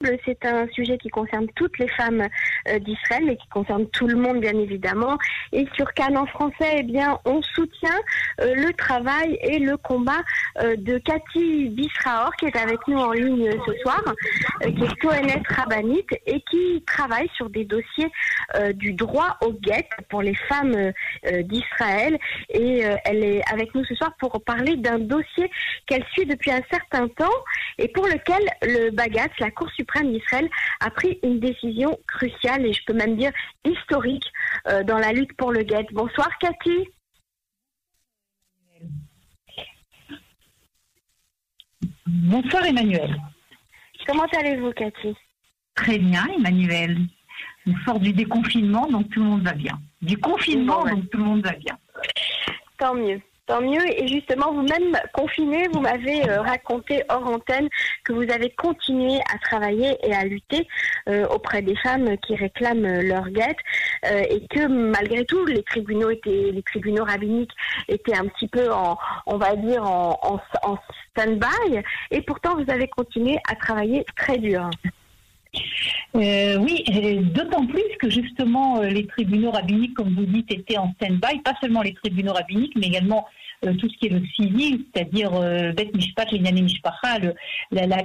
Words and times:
C'est 0.00 0.44
un 0.44 0.68
sujet 0.68 0.96
qui 0.96 1.08
concerne 1.08 1.48
toutes 1.56 1.76
les 1.80 1.88
femmes 1.88 2.22
euh, 2.68 2.78
d'Israël, 2.78 3.24
mais 3.26 3.36
qui 3.36 3.48
concerne 3.48 3.88
tout 3.88 4.06
le 4.06 4.14
monde, 4.14 4.40
bien 4.40 4.56
évidemment. 4.56 5.18
Et 5.50 5.66
sur 5.74 5.92
Cannes 5.92 6.16
en 6.16 6.26
français, 6.26 6.76
eh 6.76 6.82
bien, 6.84 7.18
on 7.24 7.42
soutient 7.42 7.98
euh, 8.40 8.54
le 8.54 8.72
travail 8.74 9.36
et 9.42 9.58
le 9.58 9.76
combat 9.76 10.22
euh, 10.60 10.76
de 10.76 10.98
Cathy 10.98 11.70
Bisraor, 11.70 12.30
qui 12.36 12.44
est 12.44 12.56
avec 12.56 12.78
nous 12.86 12.96
en 12.96 13.10
ligne 13.10 13.50
ce 13.66 13.72
soir, 13.80 14.00
qui 14.62 14.84
est 14.84 15.00
Kohenet 15.00 15.42
Rabanite 15.48 16.12
et 16.26 16.40
qui 16.48 16.84
travaille 16.86 17.28
sur 17.34 17.50
des 17.50 17.64
dossiers 17.64 18.10
du 18.74 18.92
droit 18.92 19.36
au 19.42 19.52
guet 19.52 19.88
pour 20.08 20.22
les 20.22 20.34
femmes 20.34 20.92
d'Israël. 21.42 22.18
Et 22.50 22.82
elle 23.04 23.24
est 23.24 23.42
avec 23.52 23.74
nous 23.74 23.84
ce 23.84 23.94
soir 23.94 24.12
pour 24.18 24.42
parler 24.44 24.76
d'un 24.76 24.98
dossier 24.98 25.50
qu'elle 25.86 26.04
suit 26.12 26.26
depuis 26.26 26.50
un 26.50 26.62
certain 26.70 27.08
temps 27.08 27.26
et 27.78 27.88
pour 27.88 28.06
lequel 28.06 28.42
le 28.62 28.90
Bagatz, 28.90 29.30
la 29.38 29.50
Cour 29.50 29.70
suprême, 29.70 29.87
suprême 29.88 30.12
d'Israël 30.12 30.48
a 30.80 30.90
pris 30.90 31.18
une 31.22 31.40
décision 31.40 31.98
cruciale 32.06 32.66
et 32.66 32.72
je 32.72 32.80
peux 32.86 32.92
même 32.92 33.16
dire 33.16 33.32
historique 33.64 34.24
euh, 34.68 34.82
dans 34.84 34.98
la 34.98 35.12
lutte 35.12 35.34
pour 35.36 35.52
le 35.52 35.62
guet. 35.62 35.86
Bonsoir 35.92 36.28
Cathy. 36.38 36.88
Bonsoir 42.06 42.64
Emmanuel. 42.66 43.16
Comment 44.06 44.26
allez-vous 44.38 44.72
Cathy? 44.72 45.14
Très 45.74 45.98
bien 45.98 46.26
Emmanuel. 46.36 46.98
On 47.66 47.74
sort 47.84 48.00
du 48.00 48.12
déconfinement 48.12 48.86
donc 48.86 49.10
tout 49.10 49.20
le 49.20 49.26
monde 49.26 49.42
va 49.42 49.52
bien. 49.52 49.78
Du 50.02 50.18
confinement 50.18 50.84
donc 50.84 51.08
tout 51.10 51.18
le 51.18 51.24
monde 51.24 51.44
va 51.44 51.52
bien. 51.52 51.78
Tant 52.78 52.94
mieux. 52.94 53.20
Tant 53.48 53.62
mieux. 53.62 53.80
Et 53.98 54.06
justement, 54.06 54.52
vous-même 54.52 54.94
confiné, 55.14 55.68
vous 55.72 55.80
m'avez 55.80 56.28
euh, 56.28 56.42
raconté 56.42 57.02
hors 57.08 57.26
antenne 57.26 57.66
que 58.04 58.12
vous 58.12 58.30
avez 58.30 58.50
continué 58.50 59.18
à 59.32 59.38
travailler 59.38 59.96
et 60.02 60.12
à 60.12 60.24
lutter 60.24 60.68
euh, 61.08 61.26
auprès 61.28 61.62
des 61.62 61.74
femmes 61.76 62.18
qui 62.18 62.36
réclament 62.36 63.00
leur 63.00 63.30
guette 63.30 63.56
euh, 64.04 64.22
et 64.28 64.46
que 64.48 64.66
malgré 64.66 65.24
tout, 65.24 65.46
les 65.46 65.62
tribunaux 65.62 66.10
étaient, 66.10 66.50
les 66.52 66.62
tribunaux 66.62 67.04
rabbiniques 67.04 67.52
étaient 67.88 68.14
un 68.14 68.26
petit 68.26 68.48
peu 68.48 68.70
en, 68.70 68.98
on 69.24 69.38
va 69.38 69.56
dire, 69.56 69.82
en, 69.82 70.38
stand-by. 71.16 71.80
Et 72.10 72.20
pourtant, 72.20 72.54
vous 72.54 72.70
avez 72.70 72.86
continué 72.88 73.38
à 73.50 73.54
travailler 73.54 74.04
très 74.14 74.36
dur. 74.36 74.68
Oui, 76.12 76.84
d'autant 77.32 77.66
plus 77.66 77.82
que 77.98 78.10
justement 78.10 78.82
les 78.82 79.06
tribunaux 79.06 79.50
rabbiniques, 79.52 79.94
comme 79.94 80.14
vous 80.14 80.26
dites, 80.26 80.52
étaient 80.52 80.76
en 80.76 80.92
stand-by, 80.94 81.40
pas 81.42 81.54
seulement 81.62 81.80
les 81.80 81.94
tribunaux 81.94 82.34
rabbiniques, 82.34 82.74
mais 82.76 82.88
également 82.88 83.26
tout 83.62 83.88
ce 83.88 83.96
qui 83.98 84.06
est 84.06 84.10
le 84.10 84.22
civil, 84.34 84.84
c'est-à-dire 84.94 85.30
euh, 85.34 85.72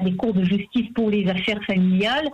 les 0.03 0.15
cours 0.15 0.33
de 0.33 0.43
justice 0.43 0.87
pour 0.95 1.09
les 1.09 1.27
affaires 1.27 1.59
familiales. 1.65 2.29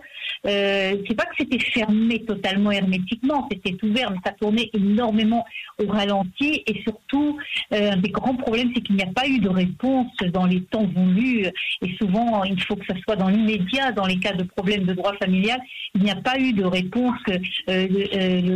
Euh, 0.46 0.96
c'est 1.06 1.14
pas 1.14 1.24
que 1.24 1.34
c'était 1.38 1.58
fermé 1.58 2.24
totalement 2.24 2.70
hermétiquement, 2.70 3.46
c'était 3.50 3.76
ouvert, 3.84 4.10
mais 4.10 4.18
ça 4.24 4.32
tournait 4.32 4.70
énormément 4.72 5.44
au 5.78 5.86
ralenti. 5.86 6.62
Et 6.66 6.80
surtout, 6.82 7.38
euh, 7.74 7.92
un 7.92 7.96
des 7.96 8.08
grands 8.10 8.36
problèmes, 8.36 8.70
c'est 8.74 8.80
qu'il 8.80 8.96
n'y 8.96 9.02
a 9.02 9.12
pas 9.14 9.28
eu 9.28 9.38
de 9.38 9.48
réponse 9.48 10.16
dans 10.32 10.46
les 10.46 10.62
temps 10.62 10.86
voulus. 10.86 11.46
Et 11.82 11.94
souvent, 12.00 12.44
il 12.44 12.60
faut 12.62 12.76
que 12.76 12.86
ça 12.86 12.94
soit 13.04 13.16
dans 13.16 13.28
l'immédiat, 13.28 13.92
dans 13.92 14.06
les 14.06 14.18
cas 14.18 14.32
de 14.32 14.44
problèmes 14.44 14.84
de 14.84 14.94
droit 14.94 15.14
familial, 15.22 15.60
il 15.94 16.02
n'y 16.02 16.10
a 16.10 16.16
pas 16.16 16.38
eu 16.38 16.52
de 16.52 16.64
réponse 16.64 17.18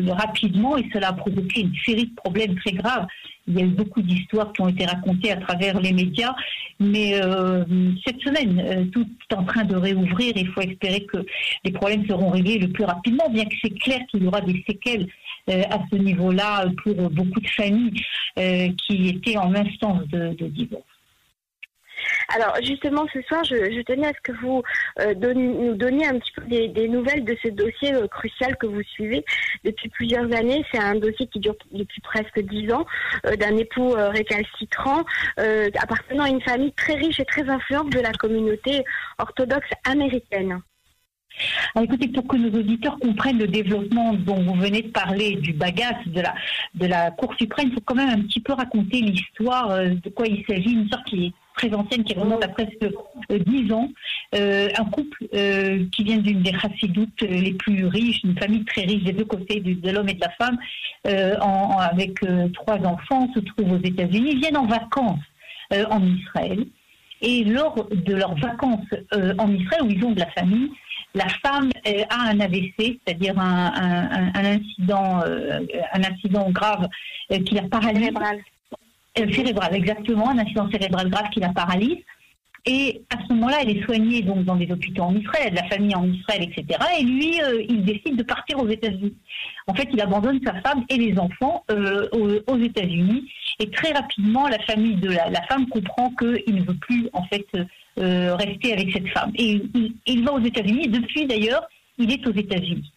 rapidement, 0.08 0.76
et 0.76 0.88
cela 0.92 1.08
a 1.08 1.12
provoqué 1.12 1.62
une 1.62 1.74
série 1.84 2.06
de 2.06 2.14
problèmes 2.14 2.54
très 2.56 2.72
graves. 2.72 3.06
Il 3.46 3.58
y 3.58 3.62
a 3.62 3.64
eu 3.64 3.70
beaucoup 3.70 4.00
d'histoires 4.00 4.52
qui 4.52 4.62
ont 4.62 4.68
été 4.68 4.86
racontées 4.86 5.32
à 5.32 5.36
travers 5.36 5.78
les 5.78 5.92
médias, 5.92 6.34
mais 6.80 7.20
euh, 7.22 7.64
cette 8.06 8.20
semaine, 8.20 8.58
euh, 8.58 8.84
tout 8.86 9.06
est 9.30 9.34
en 9.34 9.44
train 9.44 9.64
de 9.64 9.76
réouvrir. 9.76 10.32
Il 10.36 10.48
faut 10.48 10.62
espérer 10.62 11.04
que 11.04 11.18
les 11.64 11.72
problèmes 11.72 12.06
seront 12.06 12.30
réglés 12.30 12.58
le 12.58 12.68
plus 12.68 12.84
rapidement, 12.84 13.28
bien 13.28 13.44
que 13.44 13.54
c'est 13.62 13.78
clair 13.78 14.00
qu'il 14.10 14.24
y 14.24 14.26
aura 14.26 14.40
des 14.40 14.64
séquelles 14.66 15.08
euh, 15.50 15.62
à 15.70 15.78
ce 15.92 15.96
niveau-là 15.96 16.66
pour 16.82 17.10
beaucoup 17.10 17.40
de 17.40 17.48
familles 17.48 17.92
qui 18.36 19.08
étaient 19.08 19.36
en 19.36 19.54
instance 19.54 20.08
de 20.08 20.46
divorce. 20.48 20.93
Alors 22.28 22.56
justement 22.62 23.06
ce 23.12 23.20
soir, 23.22 23.44
je, 23.44 23.82
tenais 23.82 24.06
à 24.06 24.12
ce 24.12 24.20
que 24.22 24.32
vous 24.40 24.62
euh, 25.00 25.14
nous 25.34 25.74
donniez 25.74 26.06
un 26.06 26.18
petit 26.18 26.32
peu 26.32 26.42
des, 26.42 26.88
nouvelles 26.88 27.24
de 27.24 27.36
ce 27.42 27.48
dossier 27.48 27.94
euh, 27.94 28.06
crucial 28.08 28.56
que 28.56 28.66
vous 28.66 28.82
suivez 28.82 29.24
depuis 29.64 29.88
plusieurs 29.88 30.32
années. 30.32 30.64
C'est 30.72 30.78
un 30.80 30.96
dossier 30.96 31.26
qui 31.26 31.40
dure 31.40 31.56
depuis 31.72 32.00
presque 32.00 32.40
dix 32.40 32.72
ans, 32.72 32.86
euh, 33.26 33.36
d'un 33.36 33.56
époux 33.56 33.94
récalcitrant 33.94 35.04
appartenant 35.80 36.24
à 36.24 36.28
une 36.28 36.40
famille 36.40 36.72
très 36.72 36.94
riche 36.94 37.20
et 37.20 37.24
très 37.24 37.48
influente 37.48 37.90
de 37.90 38.00
la 38.00 38.12
communauté 38.12 38.84
orthodoxe 39.18 39.68
américaine. 39.84 40.60
écoutez, 41.80 42.08
pour 42.08 42.26
que 42.26 42.36
nos 42.36 42.58
auditeurs 42.58 42.98
comprennent 42.98 43.38
le 43.38 43.48
développement 43.48 44.14
dont 44.14 44.42
vous 44.42 44.54
venez 44.54 44.82
de 44.82 44.88
parler, 44.88 45.36
du 45.36 45.52
bagasse 45.52 46.06
de 46.06 46.20
la, 46.20 46.34
de 46.74 46.86
la 46.86 47.10
Cour 47.10 47.34
suprême, 47.34 47.68
il 47.68 47.74
faut 47.74 47.80
quand 47.84 47.94
même 47.94 48.08
un 48.08 48.22
petit 48.22 48.40
peu 48.40 48.52
raconter 48.52 49.00
l'histoire 49.00 49.68
de 49.78 50.08
quoi 50.10 50.26
il 50.26 50.44
s'agit, 50.46 50.72
une 50.72 50.88
sorte 50.88 51.04
qui 51.06 51.26
est 51.26 51.32
très 51.56 51.72
ancienne 51.74 52.04
qui 52.04 52.14
remonte 52.14 52.44
à 52.44 52.48
presque 52.48 52.82
euh, 52.82 53.38
dix 53.46 53.72
ans. 53.72 53.88
Euh, 54.34 54.68
un 54.76 54.84
couple 54.86 55.26
euh, 55.34 55.84
qui 55.92 56.04
vient 56.04 56.18
d'une 56.18 56.42
des 56.42 56.52
chassidoutes 56.58 57.22
les 57.22 57.52
plus 57.52 57.86
riches, 57.86 58.22
une 58.24 58.38
famille 58.38 58.64
très 58.64 58.82
riche 58.82 59.04
des 59.04 59.12
deux 59.12 59.24
côtés 59.24 59.60
de, 59.60 59.90
l'homme 59.90 60.08
et 60.08 60.14
de 60.14 60.20
la 60.20 60.30
femme, 60.30 60.58
avec 61.04 62.14
trois 62.54 62.78
enfants, 62.78 63.28
se 63.34 63.40
trouvent 63.40 63.72
aux 63.72 63.84
États-Unis, 63.84 64.36
viennent 64.36 64.56
en 64.56 64.66
vacances 64.66 65.20
en 65.72 66.02
Israël. 66.02 66.66
Et 67.20 67.44
lors 67.44 67.88
de 67.90 68.14
leurs 68.14 68.34
vacances 68.36 68.86
en 69.38 69.52
Israël, 69.52 69.82
où 69.82 69.90
ils 69.90 70.04
ont 70.04 70.12
de 70.12 70.20
la 70.20 70.30
famille, 70.30 70.70
la 71.14 71.28
femme 71.44 71.70
a 72.10 72.30
un 72.30 72.40
AVC, 72.40 72.74
c'est-à-dire 72.78 73.38
un, 73.38 74.32
incident, 74.34 75.20
un 75.20 76.02
incident 76.02 76.50
grave 76.50 76.88
qui 77.44 77.54
la 77.54 77.62
paralyse. 77.62 78.10
Euh, 79.16 79.30
cérébral, 79.32 79.72
exactement, 79.74 80.30
un 80.30 80.38
accident 80.38 80.68
cérébral 80.70 81.08
grave 81.08 81.28
qui 81.30 81.38
la 81.38 81.50
paralyse. 81.50 81.98
Et 82.66 83.02
à 83.10 83.22
ce 83.22 83.32
moment-là, 83.34 83.58
elle 83.62 83.76
est 83.76 83.84
soignée 83.84 84.22
donc 84.22 84.44
dans 84.44 84.56
des 84.56 84.70
hôpitaux 84.72 85.02
en 85.02 85.14
Israël, 85.14 85.50
de 85.50 85.56
la 85.56 85.68
famille 85.68 85.94
en 85.94 86.10
Israël, 86.10 86.42
etc. 86.42 86.80
Et 86.98 87.04
lui, 87.04 87.40
euh, 87.42 87.62
il 87.68 87.84
décide 87.84 88.16
de 88.16 88.22
partir 88.24 88.58
aux 88.58 88.68
États-Unis. 88.68 89.14
En 89.68 89.74
fait, 89.74 89.88
il 89.92 90.00
abandonne 90.00 90.40
sa 90.44 90.54
femme 90.62 90.84
et 90.88 90.96
les 90.96 91.16
enfants 91.18 91.62
euh, 91.70 92.08
aux, 92.46 92.58
États-Unis. 92.58 93.30
Et 93.60 93.70
très 93.70 93.92
rapidement, 93.92 94.48
la 94.48 94.58
famille 94.60 94.96
de 94.96 95.10
la, 95.10 95.42
femme 95.48 95.68
comprend 95.68 96.10
qu'il 96.18 96.54
ne 96.54 96.64
veut 96.64 96.78
plus 96.80 97.08
en 97.12 97.22
fait 97.24 97.46
rester 97.96 98.72
avec 98.72 98.92
cette 98.92 99.08
femme. 99.10 99.30
Et 99.36 99.62
il, 99.74 99.94
il 100.06 100.24
va 100.24 100.32
aux 100.32 100.40
États-Unis. 100.40 100.88
Depuis 100.88 101.26
d'ailleurs, 101.26 101.68
il 101.98 102.10
est 102.10 102.26
aux 102.26 102.32
États-Unis. 102.32 102.90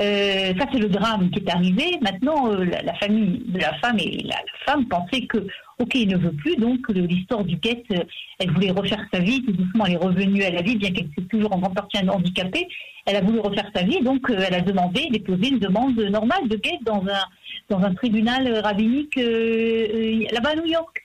Euh, 0.00 0.54
ça, 0.56 0.66
c'est 0.72 0.78
le 0.78 0.88
drame 0.88 1.28
qui 1.30 1.40
est 1.40 1.50
arrivé. 1.50 1.98
Maintenant, 2.00 2.52
euh, 2.52 2.64
la, 2.64 2.94
famille 2.94 3.42
de 3.46 3.58
la 3.58 3.74
femme 3.78 3.98
et 3.98 4.22
la, 4.24 4.36
femme 4.64 4.86
pensaient 4.86 5.26
que, 5.26 5.38
ok, 5.80 5.92
il 5.94 6.08
ne 6.08 6.16
veut 6.16 6.32
plus, 6.32 6.54
donc 6.54 6.88
l'histoire 6.90 7.44
du 7.44 7.56
guet, 7.56 7.82
euh, 7.90 8.04
elle 8.38 8.52
voulait 8.52 8.70
refaire 8.70 9.04
sa 9.12 9.18
vie. 9.18 9.42
Tout 9.42 9.52
doucement, 9.52 9.86
elle 9.86 9.94
est 9.94 9.96
revenue 9.96 10.44
à 10.44 10.50
la 10.50 10.62
vie, 10.62 10.76
bien 10.76 10.92
qu'elle 10.92 11.08
soit 11.14 11.28
toujours 11.28 11.52
en 11.52 11.58
grande 11.58 11.74
partie 11.74 11.98
handicapée. 12.08 12.68
Elle 13.06 13.16
a 13.16 13.22
voulu 13.22 13.40
refaire 13.40 13.68
sa 13.74 13.82
vie, 13.82 14.00
donc 14.00 14.30
elle 14.30 14.54
a 14.54 14.60
demandé, 14.60 15.08
déposé 15.10 15.48
une 15.48 15.58
demande 15.58 15.98
normale 15.98 16.46
de 16.46 16.56
guet 16.56 16.78
dans 16.82 17.02
un 17.02 17.24
dans 17.70 17.80
un 17.80 17.92
tribunal 17.94 18.60
rabbinique 18.60 19.16
là-bas 19.16 20.50
à 20.50 20.56
New 20.56 20.66
York. 20.66 21.02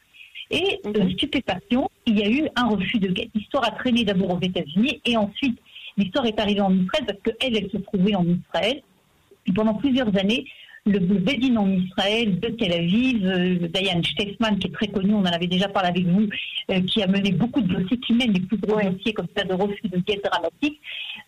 Et 0.52 0.80
mhm. 0.86 1.12
stupéfaction, 1.14 1.90
il 2.06 2.20
y 2.20 2.24
a 2.24 2.30
eu 2.30 2.48
un 2.56 2.68
refus 2.68 3.00
de 3.00 3.08
guet. 3.08 3.30
L'histoire 3.34 3.66
a 3.66 3.72
traîné 3.72 4.04
d'abord 4.04 4.36
aux 4.36 4.42
États-Unis 4.42 5.02
et 5.06 5.18
ensuite 5.18 5.58
L'histoire 5.98 6.26
est 6.26 6.40
arrivée 6.40 6.62
en 6.62 6.74
Israël 6.74 7.06
parce 7.06 7.20
qu'elle, 7.20 7.58
elle 7.58 7.70
se 7.70 7.78
trouvait 7.78 8.16
en 8.16 8.26
Israël. 8.26 8.82
Et 9.46 9.52
pendant 9.52 9.74
plusieurs 9.74 10.16
années, 10.18 10.46
le 10.86 11.00
Bédine 11.00 11.58
en 11.58 11.70
Israël 11.70 12.40
de 12.40 12.50
Tel 12.50 12.74
Aviv, 12.74 13.26
euh, 13.26 13.68
Diane 13.74 14.04
Steffman, 14.04 14.58
qui 14.58 14.68
est 14.68 14.74
très 14.74 14.88
connu, 14.88 15.14
on 15.14 15.20
en 15.20 15.26
avait 15.26 15.48
déjà 15.48 15.70
parlé 15.70 15.90
avec 15.90 16.06
vous, 16.06 16.28
euh, 16.72 16.82
qui 16.82 17.02
a 17.02 17.08
mené 17.08 17.32
beaucoup 17.32 17.62
de 17.62 17.74
dossiers, 17.74 17.98
qui 18.00 18.14
mène 18.14 18.34
les 18.34 18.42
plus 18.42 18.58
gros 18.58 18.82
dossiers 18.82 19.14
comme 19.14 19.28
ça 19.36 19.46
de 19.46 19.54
refus 19.54 19.88
de 19.88 19.98
guet 20.00 20.22
dramatique, 20.22 20.82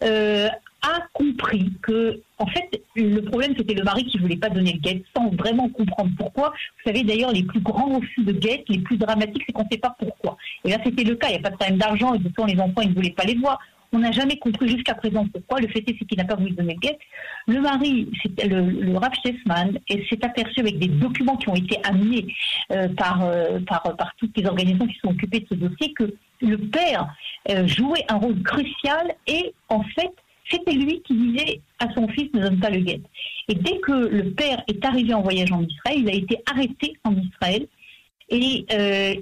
euh, 0.03 0.49
a 0.81 0.99
compris 1.13 1.71
que, 1.81 2.19
en 2.37 2.47
fait, 2.47 2.81
le 2.95 3.21
problème 3.21 3.53
c'était 3.57 3.73
le 3.73 3.83
mari 3.83 4.05
qui 4.05 4.19
voulait 4.19 4.35
pas 4.35 4.49
donner 4.49 4.73
le 4.73 4.79
guet 4.79 5.03
sans 5.15 5.29
vraiment 5.29 5.69
comprendre 5.69 6.11
pourquoi. 6.17 6.49
Vous 6.49 6.91
savez 6.91 7.03
d'ailleurs, 7.03 7.31
les 7.31 7.43
plus 7.43 7.61
grands 7.61 7.95
refus 7.95 8.23
de 8.23 8.33
guet, 8.33 8.65
les 8.67 8.79
plus 8.79 8.97
dramatiques, 8.97 9.43
c'est 9.47 9.53
qu'on 9.53 9.63
ne 9.63 9.69
sait 9.71 9.77
pas 9.77 9.95
pourquoi. 9.97 10.37
Et 10.65 10.69
là, 10.69 10.77
c'était 10.83 11.03
le 11.05 11.15
cas. 11.15 11.27
Il 11.29 11.31
n'y 11.31 11.39
a 11.39 11.41
pas 11.41 11.49
de 11.49 11.55
problème 11.55 11.79
d'argent 11.79 12.13
et 12.13 12.19
de 12.19 12.29
temps, 12.29 12.45
les 12.45 12.59
enfants, 12.59 12.81
ils 12.81 12.89
ne 12.89 12.93
voulaient 12.95 13.11
pas 13.11 13.23
les 13.23 13.35
voir. 13.35 13.57
On 13.95 13.99
n'a 13.99 14.11
jamais 14.11 14.37
compris 14.37 14.67
jusqu'à 14.67 14.93
présent 14.93 15.25
pourquoi. 15.31 15.61
Le 15.61 15.69
fait 15.69 15.79
est, 15.79 15.93
qu'il 15.93 16.17
n'a 16.17 16.25
pas 16.25 16.35
voulu 16.35 16.51
donner 16.51 16.73
le 16.73 16.79
guet. 16.81 16.99
Le 17.47 17.61
mari, 17.61 18.11
le, 18.43 18.81
le 18.81 18.97
Rav 18.97 19.13
s'est 19.23 20.25
aperçu 20.25 20.59
avec 20.59 20.79
des 20.79 20.89
documents 20.89 21.37
qui 21.37 21.47
ont 21.47 21.55
été 21.55 21.79
amenés 21.85 22.27
euh, 22.73 22.89
par, 22.89 23.23
euh, 23.23 23.59
par, 23.61 23.83
par 23.95 24.13
toutes 24.17 24.37
les 24.37 24.45
organisations 24.45 24.85
qui 24.87 24.99
sont 24.99 25.11
occupées 25.11 25.39
de 25.39 25.45
ce 25.49 25.53
dossier 25.53 25.93
que 25.93 26.13
le 26.41 26.57
père 26.57 27.07
euh, 27.49 27.65
jouait 27.67 28.03
un 28.09 28.17
rôle 28.17 28.43
crucial 28.43 29.15
et 29.27 29.53
en 29.69 29.81
fait, 29.83 30.11
c'était 30.51 30.73
lui 30.73 31.01
qui 31.03 31.13
disait 31.13 31.61
à 31.79 31.87
son 31.93 32.09
fils 32.09 32.33
ne 32.33 32.41
donne 32.41 32.59
pas 32.59 32.71
le 32.71 32.81
guet. 32.81 33.01
Et 33.47 33.55
dès 33.55 33.79
que 33.79 33.93
le 33.93 34.31
père 34.31 34.61
est 34.67 34.83
arrivé 34.83 35.13
en 35.13 35.21
voyage 35.21 35.53
en 35.53 35.63
Israël, 35.63 35.99
il 35.99 36.09
a 36.09 36.13
été 36.13 36.37
arrêté 36.51 36.97
en 37.05 37.15
Israël 37.15 37.65
et 38.27 38.65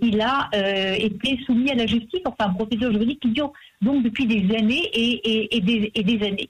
il 0.01 0.21
a 0.21 0.49
été 0.97 1.37
soumis 1.45 1.69
à 1.69 1.75
la 1.75 1.85
justice, 1.85 2.21
enfin 2.25 2.49
un 2.49 2.53
procédure 2.53 2.91
juridique 2.91 3.19
qui 3.19 3.29
dure 3.29 3.51
donc 3.83 4.03
depuis 4.03 4.25
des 4.25 4.55
années 4.55 4.89
et, 4.93 5.59
des, 5.61 6.25
années. 6.25 6.49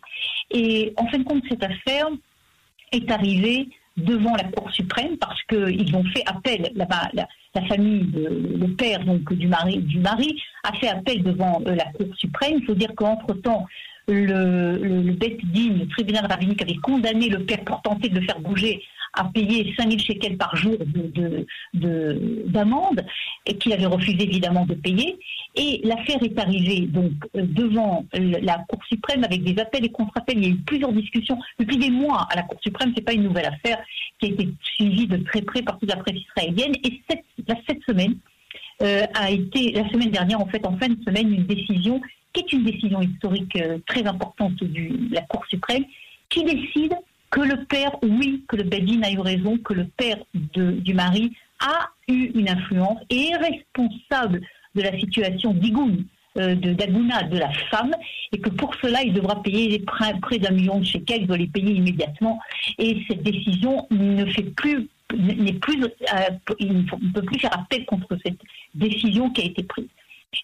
Et 0.51 0.93
en 0.97 1.07
fin 1.07 1.19
de 1.19 1.23
compte, 1.23 1.43
cette 1.49 1.63
affaire 1.63 2.07
est 2.91 3.09
arrivée 3.11 3.69
devant 3.97 4.35
la 4.35 4.45
Cour 4.45 4.71
suprême 4.71 5.17
parce 5.17 5.41
qu'ils 5.43 5.95
ont 5.95 6.03
fait 6.05 6.23
appel, 6.25 6.71
la, 6.75 6.87
la, 7.13 7.61
famille, 7.67 8.09
le 8.13 8.67
père 8.75 9.03
donc 9.05 9.31
du 9.33 9.47
mari, 9.47 9.77
du 9.77 9.99
mari 9.99 10.41
a 10.63 10.73
fait 10.73 10.87
appel 10.87 11.21
devant 11.21 11.61
euh, 11.67 11.75
la 11.75 11.85
Cour 11.85 12.15
suprême. 12.17 12.57
Il 12.59 12.65
faut 12.65 12.73
dire 12.73 12.91
qu'entre-temps, 12.95 13.65
le, 14.07 14.77
le, 14.77 15.01
le 15.01 15.13
le 15.13 15.87
tribunal 15.87 16.25
rabbinique, 16.25 16.61
avait 16.61 16.75
condamné 16.75 17.29
le 17.29 17.45
père 17.45 17.63
pour 17.63 17.81
tenter 17.81 18.09
de 18.09 18.19
le 18.19 18.25
faire 18.25 18.39
bouger 18.39 18.81
à 19.13 19.25
payer 19.25 19.73
5000 19.77 19.99
shekels 19.99 20.37
par 20.37 20.55
jour 20.55 20.75
d'amende, 21.73 22.95
de, 22.95 23.03
et 23.45 23.57
qu'il 23.57 23.73
avait 23.73 23.85
refusé 23.85 24.23
évidemment 24.23 24.65
de 24.65 24.73
payer. 24.73 25.17
Et 25.55 25.81
l'affaire 25.83 26.21
est 26.23 26.37
arrivée 26.39 26.81
donc 26.81 27.11
euh, 27.35 27.43
devant 27.43 28.05
la 28.13 28.57
Cour 28.67 28.79
suprême 28.85 29.23
avec 29.23 29.43
des 29.43 29.61
appels 29.61 29.85
et 29.85 29.89
contre-appels. 29.89 30.37
Il 30.37 30.43
y 30.43 30.47
a 30.47 30.51
eu 30.51 30.57
plusieurs 30.57 30.91
discussions 30.91 31.37
depuis 31.59 31.77
des 31.77 31.91
mois 31.91 32.27
à 32.31 32.35
la 32.35 32.43
Cour 32.43 32.59
suprême. 32.61 32.91
C'est 32.95 33.05
pas 33.05 33.13
une 33.13 33.23
nouvelle 33.23 33.45
affaire 33.45 33.79
qui 34.19 34.27
a 34.27 34.29
été 34.29 34.49
suivie 34.63 35.07
de 35.07 35.17
très 35.17 35.41
près 35.41 35.61
par 35.61 35.77
toute 35.77 35.89
la 35.89 35.97
presse 35.97 36.17
israélienne. 36.17 36.73
Et 36.83 37.01
cette, 37.07 37.23
cette 37.67 37.83
semaine 37.83 38.15
euh, 38.81 39.05
a 39.13 39.29
été 39.29 39.71
la 39.73 39.87
semaine 39.89 40.09
dernière 40.09 40.41
en 40.41 40.47
fait 40.47 40.65
en 40.65 40.75
fin 40.77 40.87
de 40.87 40.97
semaine 41.03 41.31
une 41.31 41.45
décision 41.45 42.01
qui 42.33 42.41
est 42.41 42.53
une 42.53 42.63
décision 42.63 43.01
historique 43.01 43.55
euh, 43.57 43.77
très 43.85 44.05
importante 44.07 44.55
de 44.55 45.13
la 45.13 45.21
Cour 45.21 45.45
suprême 45.47 45.85
qui 46.29 46.43
décide 46.43 46.95
que 47.33 47.41
le 47.41 47.65
père, 47.65 47.91
oui, 48.03 48.43
que 48.47 48.55
le 48.55 48.63
Bedin 48.63 49.01
a 49.01 49.11
eu 49.11 49.19
raison, 49.19 49.57
que 49.57 49.73
le 49.73 49.85
père 49.85 50.19
du 50.35 50.93
mari 50.93 51.35
a 51.59 51.89
eu 52.07 52.31
une 52.35 52.47
influence 52.47 52.99
et 53.09 53.29
est 53.29 53.37
responsable 53.37 54.41
de 54.75 54.81
la 54.83 54.91
situation 54.99 55.51
d'Igoun, 55.51 56.05
euh, 56.37 56.53
de 56.53 56.73
d'Aguna, 56.73 57.23
de 57.23 57.39
la 57.39 57.51
femme, 57.71 57.91
et 58.31 58.37
que 58.37 58.51
pour 58.51 58.75
cela, 58.75 59.01
il 59.01 59.13
devra 59.13 59.41
payer 59.41 59.79
près, 59.79 60.37
d'un 60.37 60.51
million 60.51 60.79
de 60.79 60.85
shekels, 60.85 61.21
il 61.21 61.27
doit 61.27 61.37
les 61.37 61.47
payer 61.47 61.73
immédiatement. 61.73 62.39
Et 62.77 63.03
cette 63.07 63.23
décision 63.23 63.87
ne 63.89 64.25
fait 64.25 64.43
plus, 64.43 64.87
euh, 65.13 66.53
il 66.59 66.73
ne 66.73 67.11
peut 67.13 67.23
plus 67.23 67.39
faire 67.39 67.57
appel 67.57 67.83
contre 67.85 68.15
cette 68.23 68.39
décision 68.75 69.31
qui 69.31 69.41
a 69.41 69.45
été 69.45 69.63
prise. 69.63 69.89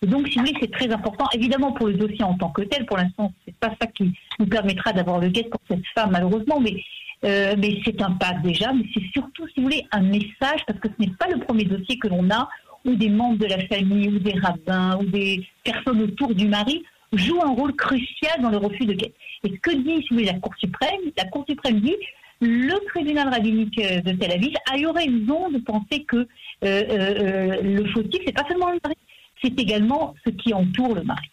Et 0.01 0.07
donc, 0.07 0.27
si 0.27 0.35
vous 0.35 0.45
voulez, 0.45 0.57
c'est 0.61 0.71
très 0.71 0.91
important. 0.91 1.25
Évidemment, 1.33 1.71
pour 1.71 1.87
le 1.87 1.93
dossier 1.93 2.23
en 2.23 2.35
tant 2.35 2.49
que 2.49 2.61
tel, 2.63 2.85
pour 2.85 2.97
l'instant, 2.97 3.31
c'est 3.45 3.55
pas 3.55 3.73
ça 3.81 3.87
qui 3.87 4.11
nous 4.39 4.45
permettra 4.45 4.93
d'avoir 4.93 5.19
le 5.19 5.29
guet 5.29 5.47
pour 5.49 5.61
cette 5.69 5.85
femme, 5.95 6.11
malheureusement, 6.11 6.59
mais, 6.59 6.81
euh, 7.25 7.55
mais 7.57 7.79
c'est 7.83 8.01
un 8.01 8.11
pas 8.11 8.33
déjà. 8.43 8.71
Mais 8.73 8.85
c'est 8.93 9.03
surtout, 9.11 9.47
si 9.47 9.53
vous 9.57 9.63
voulez, 9.63 9.85
un 9.91 10.01
message, 10.01 10.61
parce 10.67 10.79
que 10.79 10.87
ce 10.87 11.05
n'est 11.05 11.13
pas 11.13 11.27
le 11.27 11.39
premier 11.39 11.65
dossier 11.65 11.97
que 11.97 12.07
l'on 12.07 12.29
a 12.29 12.49
où 12.85 12.95
des 12.95 13.09
membres 13.09 13.39
de 13.39 13.45
la 13.45 13.59
famille, 13.67 14.07
ou 14.07 14.19
des 14.19 14.39
rabbins, 14.39 14.97
ou 15.01 15.05
des 15.05 15.45
personnes 15.63 16.01
autour 16.01 16.33
du 16.33 16.47
mari 16.47 16.83
jouent 17.11 17.41
un 17.43 17.53
rôle 17.53 17.75
crucial 17.75 18.41
dans 18.41 18.49
le 18.49 18.57
refus 18.57 18.85
de 18.85 18.93
guet. 18.93 19.13
Et 19.43 19.49
ce 19.49 19.59
que 19.59 19.75
dit, 19.75 20.01
si 20.03 20.09
vous 20.09 20.17
voulez, 20.17 20.25
la 20.25 20.39
Cour 20.39 20.53
suprême, 20.57 20.99
la 21.17 21.25
Cour 21.25 21.43
suprême 21.47 21.81
dit 21.81 21.95
le 22.41 22.75
tribunal 22.87 23.27
rabbinique 23.27 23.75
de 23.77 24.11
Tel 24.13 24.31
Aviv 24.31 24.53
a 24.71 24.77
eu 24.77 24.87
raison 24.87 25.49
de 25.49 25.57
penser 25.59 26.05
que 26.05 26.17
euh, 26.17 26.25
euh, 26.63 27.61
le 27.61 27.85
fautif, 27.91 28.21
c'est 28.25 28.33
pas 28.33 28.47
seulement 28.47 28.71
le 28.71 28.79
mari, 28.81 28.95
c'est 29.41 29.59
également 29.59 30.15
ce 30.25 30.31
qui 30.31 30.53
entoure 30.53 30.95
le 30.95 31.03
mari. 31.03 31.29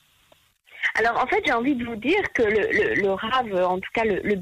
Alors 0.94 1.22
en 1.22 1.26
fait, 1.26 1.42
j'ai 1.44 1.52
envie 1.52 1.74
de 1.74 1.84
vous 1.84 1.96
dire 1.96 2.22
que 2.34 2.42
le, 2.42 3.02
le, 3.02 3.10
RAV, 3.10 3.64
en 3.64 3.78
tout 3.78 3.90
cas 3.92 4.04
le, 4.04 4.20
le 4.22 4.36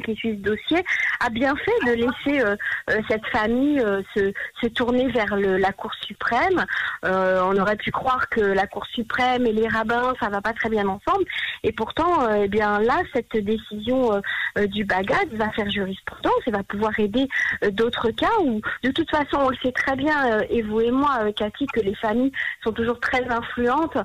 qui 0.00 0.16
suit 0.16 0.30
ce 0.30 0.42
dossier, 0.42 0.84
a 1.20 1.28
bien 1.28 1.54
fait 1.56 1.86
de 1.86 1.92
laisser 1.92 2.44
euh, 2.44 2.56
euh, 2.90 3.00
cette 3.08 3.26
famille 3.26 3.80
euh, 3.80 4.02
se, 4.14 4.66
tourner 4.68 5.08
vers 5.10 5.36
le, 5.36 5.56
la 5.56 5.72
Cour 5.72 5.92
suprême. 5.94 6.64
on 7.02 7.56
aurait 7.56 7.76
pu 7.76 7.90
croire 7.90 8.28
que 8.28 8.40
la 8.40 8.66
Cour 8.66 8.86
suprême 8.86 9.46
et 9.46 9.52
les 9.52 9.68
rabbins, 9.68 10.12
ça 10.20 10.28
va 10.28 10.40
pas 10.40 10.52
très 10.52 10.68
bien 10.68 10.86
ensemble. 10.86 11.24
Et 11.62 11.72
pourtant, 11.72 12.28
eh 12.30 12.48
bien 12.48 12.78
là, 12.80 13.02
cette 13.12 13.36
décision 13.36 14.20
du 14.68 14.84
Bagad 14.84 15.28
va 15.32 15.50
faire 15.50 15.68
jurisprudence 15.70 16.40
et 16.46 16.50
va 16.50 16.62
pouvoir 16.62 16.98
aider 16.98 17.28
d'autres 17.72 18.10
cas 18.10 18.30
où, 18.42 18.60
de 18.82 18.90
toute 18.90 19.10
façon, 19.10 19.38
on 19.38 19.48
le 19.50 19.56
sait 19.62 19.72
très 19.72 19.96
bien, 19.96 20.40
et 20.48 20.62
vous 20.62 20.80
et 20.80 20.90
moi, 20.90 21.32
Cathy, 21.34 21.66
que 21.66 21.80
les 21.80 21.94
familles 21.94 22.32
sont 22.62 22.72
toujours 22.72 23.00
très 23.00 23.24
influentes 23.28 23.98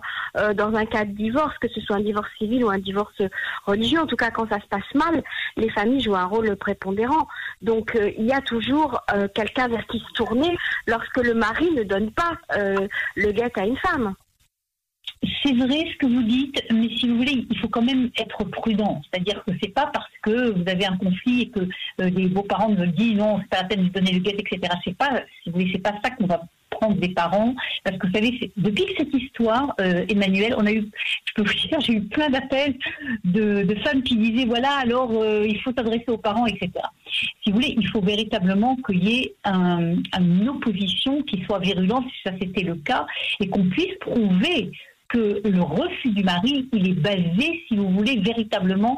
dans 0.56 0.74
un 0.75 0.86
cas 0.86 1.06
de 1.06 1.12
divorce, 1.12 1.56
soit 1.86 1.98
un 1.98 2.02
divorce 2.02 2.30
civil 2.38 2.64
ou 2.64 2.70
un 2.70 2.80
divorce 2.80 3.22
religieux. 3.66 4.00
En 4.00 4.08
tout 4.08 4.16
cas, 4.16 4.32
quand 4.32 4.48
ça 4.50 4.60
se 4.60 4.68
passe 4.68 4.94
mal, 4.94 5.24
les 5.58 5.70
familles 5.70 6.02
jouent 6.02 6.16
un 6.16 6.26
rôle 6.26 6.56
prépondérant. 6.56 7.28
Donc, 7.62 7.96
euh, 7.96 8.12
il 8.18 8.26
y 8.26 8.34
a 8.34 8.42
toujours 8.42 9.02
euh, 9.14 9.28
quelqu'un 9.34 9.68
vers 9.68 9.86
qui 9.88 10.00
se 10.00 10.14
tourner 10.14 10.58
lorsque 10.88 11.18
le 11.18 11.34
mari 11.34 11.72
ne 11.72 11.84
donne 11.84 12.12
pas 12.12 12.38
euh, 12.58 12.88
le 13.16 13.32
guet 13.32 13.52
à 13.56 13.66
une 13.66 13.78
femme. 13.78 14.14
C'est 15.44 15.54
vrai 15.54 15.88
ce 15.92 15.98
que 15.98 16.06
vous 16.06 16.24
dites, 16.24 16.62
mais 16.72 16.90
si 16.98 17.08
vous 17.08 17.18
voulez, 17.18 17.48
il 17.50 17.58
faut 17.60 17.70
quand 17.70 17.82
même 17.82 18.10
être 18.18 18.44
prudent. 18.46 19.02
C'est-à-dire 19.10 19.44
que 19.46 19.54
c'est 19.62 19.74
pas 19.74 19.88
parce 19.88 20.12
que 20.22 20.52
vous 20.52 20.70
avez 20.70 20.86
un 20.86 20.98
conflit 20.98 21.44
et 21.44 21.50
que 21.50 21.62
les 22.00 22.28
beaux-parents 22.28 22.70
me 22.70 22.86
disent 22.88 23.16
non, 23.16 23.40
c'est 23.42 23.50
pas 23.50 23.62
la 23.62 23.68
peine 23.68 23.86
de 23.86 23.90
donner 23.90 24.12
le 24.12 24.20
guet, 24.20 24.36
etc. 24.38 24.74
C'est 24.84 24.98
pas, 24.98 25.22
si 25.42 25.50
vous 25.50 25.54
voulez, 25.54 25.72
c'est 25.72 25.82
pas 25.82 25.94
ça 26.04 26.12
qu'on 26.12 26.28
va 26.28 26.42
prendre 26.80 26.95
des 26.95 27.10
parents. 27.10 27.56
Parce 27.83 27.98
que 27.98 28.07
vous 28.07 28.13
savez, 28.13 28.51
depuis 28.57 28.86
cette 28.98 29.13
histoire, 29.13 29.74
euh, 29.80 30.06
Emmanuel, 30.10 30.56
on 30.57 30.66
a 30.66 30.72
eu, 30.72 30.86
je 31.25 31.33
peux 31.36 31.44
vous 31.44 31.68
dire, 31.68 31.80
j'ai 31.86 31.94
eu 31.94 32.01
plein 32.01 32.30
d'appels 32.30 32.75
de, 33.24 33.75
femmes 33.83 34.04
qui 34.04 34.16
disaient 34.16 34.45
voilà, 34.45 34.72
alors 34.72 35.12
euh, 35.12 35.45
il 35.48 35.60
faut 35.62 35.72
s'adresser 35.75 36.06
aux 36.07 36.18
parents, 36.18 36.45
etc. 36.45 36.72
Si 37.44 37.51
vous 37.51 37.56
voulez, 37.56 37.75
il 37.77 37.88
faut 37.89 38.01
véritablement 38.01 38.77
qu'il 38.86 39.04
y 39.04 39.22
ait 39.22 39.36
une 39.45 40.50
opposition 40.50 41.22
qui 41.24 41.44
soit 41.45 41.60
virulente, 41.60 42.06
si 42.06 42.30
ça 42.30 42.31
c'était 42.39 42.63
le 42.63 42.75
cas, 42.75 43.06
et 43.39 43.48
qu'on 43.48 43.66
puisse 43.66 43.95
prouver 44.00 44.72
que 45.07 45.42
le 45.45 45.62
refus 45.62 46.10
du 46.10 46.24
mari, 46.24 46.68
il 46.74 46.89
est 46.89 46.94
basé, 46.94 47.63
si 47.68 47.75
vous 47.75 47.89
voulez, 47.89 48.18
véritablement 48.19 48.98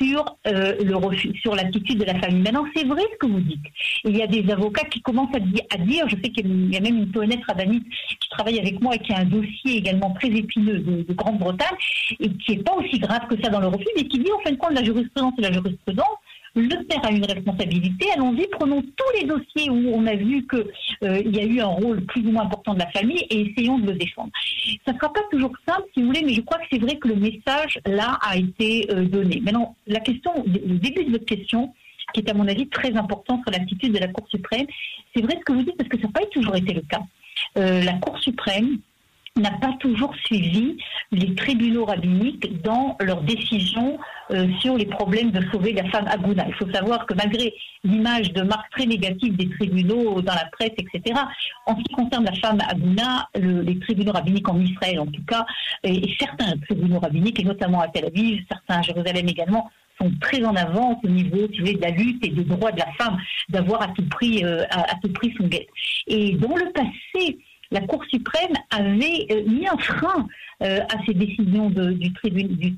sur 0.00 0.24
euh, 0.46 0.74
le 0.80 1.34
sur 1.40 1.54
l'attitude 1.54 1.98
de 1.98 2.04
la 2.04 2.18
famille. 2.18 2.42
Maintenant, 2.42 2.64
c'est 2.74 2.86
vrai 2.86 3.02
ce 3.12 3.16
que 3.18 3.26
vous 3.26 3.40
dites. 3.40 3.64
Il 4.04 4.16
y 4.16 4.22
a 4.22 4.26
des 4.26 4.50
avocats 4.50 4.86
qui 4.86 5.00
commencent 5.00 5.34
à, 5.34 5.78
dire, 5.78 6.08
je 6.08 6.16
sais 6.16 6.30
qu'il 6.30 6.72
y 6.72 6.76
a 6.76 6.80
même 6.80 6.96
une 6.96 7.10
poète 7.10 7.40
rabbinite 7.46 7.84
qui 8.20 8.28
travaille 8.30 8.58
avec 8.58 8.80
moi 8.80 8.94
et 8.94 8.98
qui 8.98 9.12
a 9.12 9.18
un 9.18 9.24
dossier 9.24 9.76
également 9.76 10.12
très 10.14 10.28
épineux 10.28 10.78
de, 10.78 11.12
Grande-Bretagne 11.12 11.76
et 12.20 12.28
qui 12.28 12.56
n'est 12.56 12.62
pas 12.62 12.74
aussi 12.74 12.98
grave 12.98 13.26
que 13.28 13.40
ça 13.42 13.50
dans 13.50 13.60
le 13.60 13.68
refus, 13.68 13.88
mais 13.96 14.04
qui 14.06 14.18
dit 14.18 14.30
en 14.32 14.38
fin 14.40 14.52
de 14.52 14.56
compte 14.56 14.72
la 14.72 14.84
jurisprudence 14.84 15.34
et 15.38 15.42
la 15.42 15.52
jurisprudence 15.52 16.06
le 16.54 16.84
père 16.84 17.04
a 17.04 17.10
une 17.10 17.24
responsabilité. 17.24 18.06
Allons-y, 18.14 18.46
prenons 18.48 18.82
tous 18.82 19.20
les 19.20 19.26
dossiers 19.26 19.70
où 19.70 19.94
on 19.94 20.06
a 20.06 20.14
vu 20.14 20.46
qu'il 20.46 20.64
euh, 21.04 21.22
y 21.26 21.40
a 21.40 21.44
eu 21.44 21.60
un 21.60 21.66
rôle 21.66 22.04
plus 22.06 22.22
ou 22.26 22.32
moins 22.32 22.44
important 22.44 22.74
de 22.74 22.80
la 22.80 22.90
famille 22.90 23.24
et 23.30 23.50
essayons 23.50 23.78
de 23.78 23.92
le 23.92 23.98
défendre. 23.98 24.30
Ça 24.84 24.92
ne 24.92 24.98
sera 24.98 25.12
pas 25.12 25.22
toujours 25.30 25.52
simple, 25.66 25.84
si 25.94 26.00
vous 26.00 26.08
voulez, 26.08 26.22
mais 26.24 26.34
je 26.34 26.40
crois 26.40 26.58
que 26.58 26.66
c'est 26.70 26.78
vrai 26.78 26.96
que 26.96 27.08
le 27.08 27.16
message 27.16 27.78
là 27.86 28.18
a 28.22 28.36
été 28.36 28.86
euh, 28.90 29.04
donné. 29.04 29.40
Maintenant, 29.40 29.76
la 29.86 30.00
question, 30.00 30.32
le 30.46 30.78
début 30.78 31.04
de 31.04 31.12
votre 31.12 31.26
question, 31.26 31.72
qui 32.14 32.20
est 32.20 32.30
à 32.30 32.34
mon 32.34 32.48
avis 32.48 32.68
très 32.68 32.96
important 32.96 33.40
sur 33.42 33.50
l'attitude 33.50 33.92
de 33.92 33.98
la 33.98 34.08
Cour 34.08 34.26
suprême, 34.28 34.66
c'est 35.14 35.22
vrai 35.22 35.36
ce 35.38 35.44
que 35.44 35.52
vous 35.52 35.62
dites 35.62 35.76
parce 35.76 35.88
que 35.88 35.98
ça 35.98 36.06
n'a 36.06 36.12
pas 36.12 36.26
toujours 36.26 36.56
été 36.56 36.72
le 36.72 36.82
cas. 36.82 37.02
Euh, 37.58 37.82
la 37.82 37.94
Cour 37.94 38.18
suprême 38.18 38.78
n'a 39.36 39.52
pas 39.52 39.74
toujours 39.80 40.14
suivi 40.24 40.76
les 41.12 41.34
tribunaux 41.34 41.84
rabbiniques 41.84 42.60
dans 42.62 42.96
leurs 43.00 43.22
décisions 43.22 43.98
sur 44.60 44.76
les 44.76 44.86
problèmes 44.86 45.30
de 45.30 45.44
sauver 45.50 45.72
la 45.72 45.88
femme 45.90 46.06
Aguna. 46.08 46.44
Il 46.48 46.54
faut 46.54 46.70
savoir 46.72 47.06
que 47.06 47.14
malgré 47.14 47.54
l'image 47.84 48.32
de 48.32 48.42
marque 48.42 48.70
très 48.72 48.86
négative 48.86 49.36
des 49.36 49.48
tribunaux 49.50 50.20
dans 50.20 50.34
la 50.34 50.46
presse, 50.52 50.72
etc., 50.78 51.20
en 51.66 51.76
ce 51.76 51.82
qui 51.82 51.94
concerne 51.94 52.24
la 52.24 52.34
femme 52.34 52.58
Aguna, 52.68 53.28
les 53.34 53.78
tribunaux 53.80 54.12
rabbiniques 54.12 54.48
en 54.48 54.60
Israël 54.60 55.00
en 55.00 55.06
tout 55.06 55.24
cas, 55.26 55.46
et, 55.84 56.14
certains 56.18 56.56
tribunaux 56.58 56.98
rabbiniques, 56.98 57.40
et 57.40 57.44
notamment 57.44 57.80
à 57.80 57.88
Tel 57.88 58.06
Aviv, 58.06 58.44
certains 58.50 58.78
à 58.78 58.82
Jérusalem 58.82 59.28
également, 59.28 59.70
sont 60.00 60.10
très 60.20 60.44
en 60.44 60.54
avance 60.54 60.96
au 61.04 61.08
niveau 61.08 61.46
de 61.46 61.80
la 61.80 61.90
lutte 61.90 62.24
et 62.24 62.30
des 62.30 62.44
droits 62.44 62.72
de 62.72 62.78
la 62.78 62.92
femme 62.92 63.18
d'avoir 63.48 63.82
à 63.82 63.88
tout 63.88 64.06
prix 64.08 64.44
euh, 64.44 64.64
à, 64.70 64.94
tout 65.02 65.12
prix 65.12 65.34
son 65.36 65.48
guet. 65.48 65.66
Et 66.06 66.36
dans 66.36 66.54
le 66.54 66.70
passé, 66.72 67.38
la 67.70 67.80
Cour 67.82 68.04
suprême 68.10 68.52
avait 68.70 69.26
euh, 69.30 69.42
mis 69.46 69.68
un 69.68 69.76
frein 69.78 70.26
euh, 70.62 70.80
à 70.80 71.04
ces 71.06 71.14
décisions 71.14 71.70
de, 71.70 71.92
du 71.92 72.12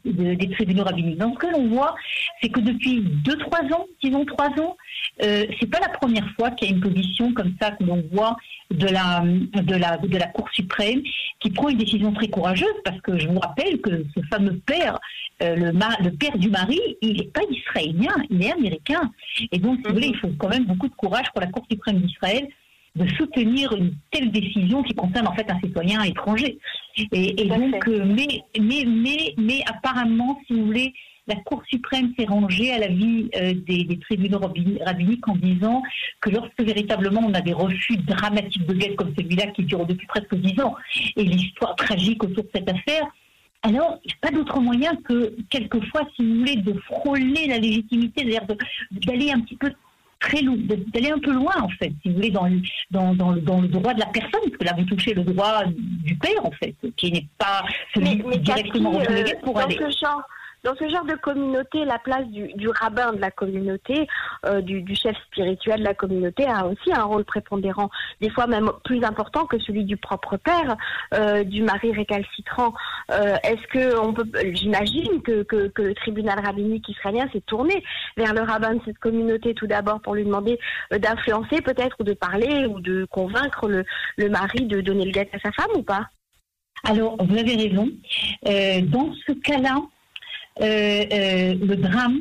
des 0.05 0.51
tribunaux 0.51 0.85
rabbiniques. 0.85 1.19
Donc, 1.19 1.41
ce 1.41 1.47
que 1.47 1.53
l'on 1.53 1.69
voit, 1.69 1.95
c'est 2.43 2.51
que 2.51 2.61
depuis 2.61 3.03
2-3 3.25 3.73
ans, 3.73 3.87
disons 4.03 4.25
3 4.25 4.49
ans, 4.61 4.77
euh, 5.23 5.47
c'est 5.59 5.71
pas 5.71 5.81
la 5.81 5.89
première 5.89 6.29
fois 6.39 6.51
qu'il 6.51 6.69
y 6.69 6.73
a 6.73 6.75
une 6.75 6.83
position 6.83 7.33
comme 7.33 7.55
ça 7.61 7.71
que 7.71 7.85
l'on 7.85 8.03
voit 8.13 8.37
de 8.71 8.87
la, 8.87 9.23
de, 9.63 9.77
la, 9.77 9.97
de 9.97 10.17
la 10.19 10.27
Cour 10.27 10.49
suprême 10.53 11.01
qui 11.41 11.51
prend 11.51 11.69
une 11.69 11.79
décision 11.79 12.13
très 12.13 12.29
courageuse 12.29 12.69
parce 12.85 13.01
que 13.01 13.19
je 13.19 13.29
vous 13.29 13.39
rappelle 13.39 13.81
que 13.81 14.05
ce 14.15 14.21
fameux 14.31 14.59
père, 14.67 14.99
euh, 15.43 15.57
le, 15.57 15.73
le, 15.73 16.11
père 16.11 16.37
du 16.37 16.51
mari, 16.51 16.79
il 17.01 17.17
n'est 17.17 17.29
pas 17.29 17.41
israélien, 17.51 18.13
il 18.29 18.45
est 18.45 18.53
américain. 18.53 19.11
Et 19.53 19.59
donc, 19.59 19.79
si 19.79 19.89
vous 19.89 19.95
voulez, 19.95 20.09
il 20.09 20.17
faut 20.19 20.31
quand 20.39 20.49
même 20.49 20.67
beaucoup 20.67 20.89
de 20.89 20.95
courage 20.95 21.31
pour 21.33 21.41
la 21.41 21.47
Cour 21.47 21.65
suprême 21.71 22.01
d'Israël 22.01 22.47
de 22.97 23.09
soutenir 23.11 23.73
une 23.73 23.95
telle 24.11 24.31
décision 24.31 24.83
qui 24.83 24.95
concerne 24.95 25.29
en 25.29 25.35
fait 25.35 25.51
un 25.51 25.61
citoyen 25.61 26.03
étranger. 26.03 26.59
Et, 27.13 27.45
donc, 27.45 27.89
euh, 27.89 28.05
mais, 28.05 28.43
mais, 28.61 28.85
mais, 28.87 29.35
mais 29.39 29.63
apparemment, 29.67 30.41
si 30.47 30.55
vous 30.55 30.67
voulez, 30.67 30.93
la 31.27 31.37
Cour 31.37 31.63
suprême 31.71 32.13
s'est 32.19 32.27
rangée 32.27 32.73
à 32.73 32.79
l'avis 32.79 33.31
euh, 33.37 33.55
des, 33.67 33.85
des, 33.85 33.99
tribunaux 34.01 34.41
rabbiniques 34.41 35.29
en 35.29 35.37
disant 35.37 35.83
que 36.21 36.31
lorsque 36.31 36.61
véritablement 36.61 37.21
on 37.25 37.35
a 37.35 37.41
des 37.41 37.53
refus 37.53 37.97
dramatiques 37.99 38.67
de 38.67 38.75
guette 38.75 38.97
comme 38.97 39.15
celui-là 39.17 39.47
qui 39.49 39.65
dure 39.65 39.87
depuis 39.87 40.09
presque 40.09 40.35
dix 40.35 40.61
ans, 40.61 40.75
et 41.17 41.23
l'histoire 41.23 41.77
tragique 41.77 42.25
autour 42.25 42.45
de 42.45 42.51
cette 42.53 42.69
affaire, 42.69 43.07
alors, 43.63 43.99
il 44.05 44.09
n'y 44.09 44.15
a 44.15 44.27
pas 44.27 44.35
d'autre 44.35 44.59
moyen 44.59 44.97
que, 45.05 45.37
quelquefois, 45.51 46.09
si 46.17 46.25
vous 46.25 46.39
voulez, 46.39 46.57
de 46.57 46.73
frôler 46.81 47.47
la 47.47 47.59
légitimité, 47.59 48.23
c'est-à-dire 48.23 48.57
d'aller 48.91 49.31
un 49.33 49.41
petit 49.41 49.57
peu 49.57 49.71
très 50.21 50.43
d'aller 50.43 51.11
un 51.11 51.19
peu 51.19 51.33
loin, 51.33 51.55
en 51.61 51.69
fait, 51.71 51.93
si 52.03 52.09
vous 52.09 52.15
voulez, 52.15 52.31
dans, 52.31 52.49
dans, 52.91 53.15
dans, 53.15 53.33
dans, 53.33 53.61
le 53.61 53.69
droit 53.69 53.95
de 53.95 54.01
la 54.01 54.07
personne, 54.07 54.43
parce 54.45 54.57
que 54.59 54.65
là, 54.65 54.75
vous 54.77 54.85
touchez 54.85 55.15
le 55.15 55.25
droit 55.25 55.65
du 55.67 56.15
père, 56.17 56.45
en 56.45 56.51
fait, 56.53 56.75
qui 56.97 57.11
n'est 57.11 57.27
pas 57.39 57.65
celui 57.95 58.23
mais, 58.25 58.39
directement 58.39 59.01
euh, 59.01 59.25
pour 59.43 59.59
aller. 59.59 59.79
Dans 60.63 60.75
ce 60.77 60.89
genre 60.89 61.07
de 61.07 61.15
communauté, 61.15 61.87
la 61.87 61.99
place 61.99 62.27
du, 62.29 62.69
rabbin 62.69 63.13
de 63.13 63.21
la 63.21 63.31
communauté, 63.31 64.07
euh, 64.45 64.61
du, 64.61 64.95
chef 64.95 65.17
spirituel 65.27 65.81
de 65.81 65.85
la 65.85 65.95
communauté 65.95 66.45
a 66.47 66.67
aussi 66.67 66.93
un 66.93 67.05
rôle 67.05 67.25
prépondérant, 67.25 67.89
des 68.21 68.29
fois 68.29 68.47
même 68.47 68.71
plus 68.85 69.03
important 69.03 69.47
que 69.47 69.59
celui 69.59 69.85
du 69.85 69.97
propre 69.97 70.37
père, 70.37 70.77
euh, 71.15 71.45
du 71.45 71.63
mari 71.63 71.93
récalcitrant. 71.93 72.75
Euh, 73.11 73.37
est-ce 73.43 73.67
que 73.69 73.99
on 73.99 74.13
peut, 74.13 74.29
j'imagine 74.53 75.23
que, 75.23 75.43
que, 75.45 75.71
le 75.81 75.95
tribunal 75.95 76.39
rabbinique 76.45 76.89
israélien 76.91 77.27
s'est 77.33 77.41
tourné 77.41 77.83
vers 78.19 78.35
le 78.35 78.43
rabbin 78.43 78.75
de 78.75 78.81
cette 78.85 78.99
communauté 78.99 79.55
tout 79.55 79.67
d'abord 79.67 80.03
pour 80.03 80.15
lui 80.15 80.25
demander 80.25 80.59
d'influencer 80.91 81.63
peut-être 81.63 81.97
ou 82.01 82.05
de 82.05 82.13
parler 82.13 82.67
ou 82.67 82.81
de 82.81 83.07
convaincre 83.07 83.67
le, 83.67 83.85
le 84.19 84.29
mari 84.29 84.67
de 84.67 84.83
donner 84.83 85.07
le 85.07 85.13
guet 85.13 85.31
à 85.33 85.39
sa 85.39 85.53
femme 85.53 85.71
ou 85.75 85.83
pas? 85.83 86.09
Alors, 86.85 87.17
vous 87.23 87.39
avez 87.39 87.57
raison. 87.57 87.89
dans 88.45 89.15
ce 89.27 89.33
cas-là, 89.33 89.77
le 90.61 91.75
drame, 91.77 92.21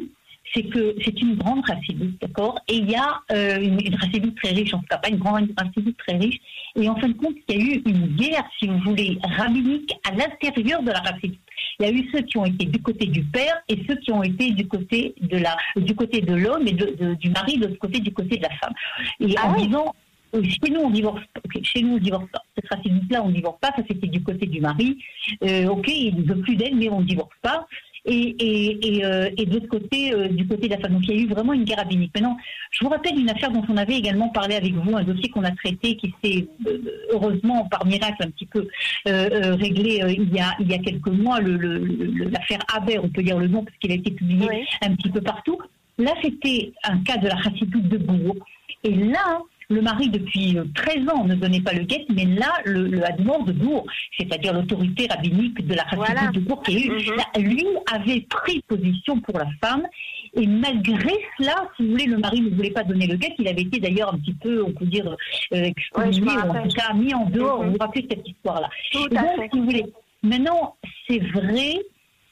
c'est 0.53 0.63
que 0.63 0.96
c'est 1.03 1.19
une 1.22 1.36
grande 1.36 1.63
racidoute, 1.65 2.19
d'accord? 2.22 2.60
Et 2.67 2.77
il 2.77 2.89
y 2.89 2.96
a 2.96 3.22
euh, 3.31 3.60
une, 3.60 3.79
une 3.81 4.36
très 4.36 4.51
riche, 4.51 4.74
en 4.74 4.79
tout 4.79 4.88
cas 4.89 4.98
pas 4.98 5.10
une 5.10 5.17
grande 5.17 5.50
racidoute 5.58 5.98
très 5.98 6.17
riche. 6.17 6.38
Et 6.75 6.88
en 6.89 6.96
fin 6.96 7.10
de 7.10 7.13
compte, 7.13 7.36
il 7.48 7.55
y 7.55 7.60
a 7.60 7.63
eu 7.63 7.81
une 7.86 8.08
guerre, 8.15 8.43
si 8.60 8.67
vous 8.67 8.79
voulez, 8.79 9.17
rabbinique 9.38 9.93
à 10.08 10.12
l'intérieur 10.12 10.81
de 10.81 10.91
la 10.91 11.00
racidoute. 11.00 11.39
Il 11.79 11.86
y 11.86 11.89
a 11.89 11.91
eu 11.91 12.10
ceux 12.12 12.22
qui 12.22 12.38
ont 12.38 12.46
été 12.46 12.65
du 12.65 12.81
côté 12.81 13.05
du 13.05 13.24
père 13.24 13.58
et 13.67 13.77
ceux 13.88 13.96
qui 13.96 14.12
ont 14.12 14.24
été 14.24 14.51
du 14.51 14.67
côté 14.67 15.13
de 15.22 15.38
la, 15.38 15.55
du 15.75 15.96
côté 15.96 16.22
de 16.22 16.34
l'homme 16.34 16.67
et 16.67 16.74
du 16.74 17.29
mari, 17.29 17.58
de 17.58 17.67
l'autre 17.67 17.79
côté 17.79 18.00
du 18.00 18.13
côté 18.13 18.38
de 18.38 18.43
la 18.43 18.55
femme. 18.58 18.74
Et 19.19 19.34
ah 19.38 19.48
en 19.48 19.55
disant, 19.55 19.96
chez 20.34 20.72
nous, 20.72 20.81
on 20.81 20.89
divorce 20.89 21.22
Chez 21.63 21.81
nous, 21.81 21.96
on 21.96 21.98
divorce 21.98 22.27
pas. 22.31 22.43
Cette 22.55 22.69
racidoute-là, 22.72 23.24
on 23.24 23.29
divorce 23.29 23.60
pas. 23.60 23.72
Ça, 23.75 23.84
c'était 23.88 24.08
du 24.08 24.22
côté 24.24 24.46
du 24.46 24.62
mari. 24.62 24.98
ok, 25.41 25.88
il 25.88 26.15
ne 26.17 26.24
veut 26.24 26.41
plus 26.41 26.55
d'elle, 26.55 26.75
mais 26.75 26.89
on 26.89 27.01
divorce 27.01 27.36
pas 27.41 27.67
et, 28.09 28.35
et, 28.39 28.97
et, 28.97 29.05
euh, 29.05 29.29
et 29.37 29.45
de 29.45 29.53
l'autre 29.53 29.67
côté, 29.67 30.13
euh, 30.13 30.27
du 30.27 30.47
côté 30.47 30.67
de 30.67 30.73
la 30.73 30.79
femme. 30.79 30.93
Donc 30.93 31.03
il 31.07 31.15
y 31.15 31.19
a 31.19 31.21
eu 31.21 31.27
vraiment 31.27 31.53
une 31.53 31.63
guerre 31.63 31.77
rabbinique. 31.77 32.11
Maintenant, 32.15 32.37
je 32.71 32.83
vous 32.83 32.89
rappelle 32.89 33.17
une 33.17 33.29
affaire 33.29 33.51
dont 33.51 33.63
on 33.69 33.77
avait 33.77 33.95
également 33.95 34.29
parlé 34.29 34.55
avec 34.55 34.73
vous, 34.73 34.97
un 34.97 35.03
dossier 35.03 35.29
qu'on 35.29 35.43
a 35.43 35.51
traité 35.51 35.95
qui 35.95 36.13
s'est 36.23 36.47
euh, 36.67 36.79
heureusement 37.11 37.67
par 37.69 37.85
miracle 37.85 38.23
un 38.25 38.31
petit 38.31 38.47
peu 38.47 38.67
réglé 39.05 40.01
il, 40.09 40.33
y 40.33 40.39
a, 40.39 40.55
il 40.59 40.69
y 40.69 40.73
a 40.73 40.79
quelques 40.79 41.07
mois, 41.07 41.39
l'affaire 41.39 42.59
le, 42.59 42.75
Aber, 42.75 42.99
on 43.03 43.09
peut 43.09 43.23
dire 43.23 43.37
le 43.37 43.47
nom 43.47 43.63
parce 43.63 43.77
qu'il 43.77 43.91
a 43.91 43.95
été 43.95 44.11
publié 44.11 44.47
un 44.81 44.95
petit 44.95 45.09
peu 45.09 45.21
partout. 45.21 45.59
Là, 45.97 46.13
c'était 46.21 46.71
un 46.83 46.99
cas 46.99 47.17
de 47.17 47.27
la 47.27 47.37
chassidoute 47.41 47.87
de 47.87 47.97
Bourg. 47.97 48.35
Et 48.83 48.93
là, 48.93 49.41
le 49.69 49.81
mari, 49.81 50.09
depuis 50.09 50.57
13 50.73 50.95
euh, 50.97 51.11
ans, 51.11 51.25
ne 51.25 51.35
donnait 51.35 51.61
pas 51.61 51.73
le 51.73 51.83
guet, 51.83 52.05
mais 52.09 52.25
là, 52.25 52.51
le, 52.65 52.88
le 52.88 52.99
de 52.99 53.51
Bourg, 53.51 53.85
c'est-à-dire 54.17 54.53
l'autorité 54.53 55.07
rabbinique 55.07 55.65
de 55.65 55.75
la 55.75 55.83
République 55.83 56.31
de 56.31 56.39
Bourg, 56.39 56.63
qui 56.63 56.89
mhm. 56.89 57.43
lui 57.43 57.65
avait 57.93 58.21
pris 58.21 58.63
position 58.67 59.19
pour 59.21 59.38
la 59.38 59.47
femme. 59.61 59.88
Et 60.33 60.47
malgré 60.47 61.13
cela, 61.38 61.69
si 61.75 61.85
vous 61.85 61.91
voulez, 61.91 62.05
le 62.05 62.17
mari 62.17 62.41
ne 62.41 62.49
voulait 62.49 62.71
pas 62.71 62.83
donner 62.83 63.07
le 63.07 63.15
guet. 63.15 63.35
Il 63.38 63.47
avait 63.47 63.61
été 63.61 63.79
d'ailleurs 63.79 64.13
un 64.13 64.17
petit 64.17 64.33
peu, 64.33 64.63
on 64.63 64.71
peut 64.71 64.85
dire, 64.85 65.15
euh, 65.53 65.63
excommunié, 65.63 66.31
ou 66.31 66.49
en 66.49 66.63
tout 66.63 66.75
cas 66.75 66.93
mis 66.93 67.13
en 67.13 67.25
dehors. 67.25 67.59
Mhm. 67.59 67.67
Vous 67.67 67.71
vous 67.73 67.79
rappelez 67.79 68.07
cette 68.09 68.27
histoire-là. 68.27 68.69
Donc, 68.93 69.49
si 69.51 69.59
vous 69.59 69.65
voulez, 69.65 69.85
maintenant, 70.23 70.75
c'est 71.07 71.19
vrai 71.19 71.75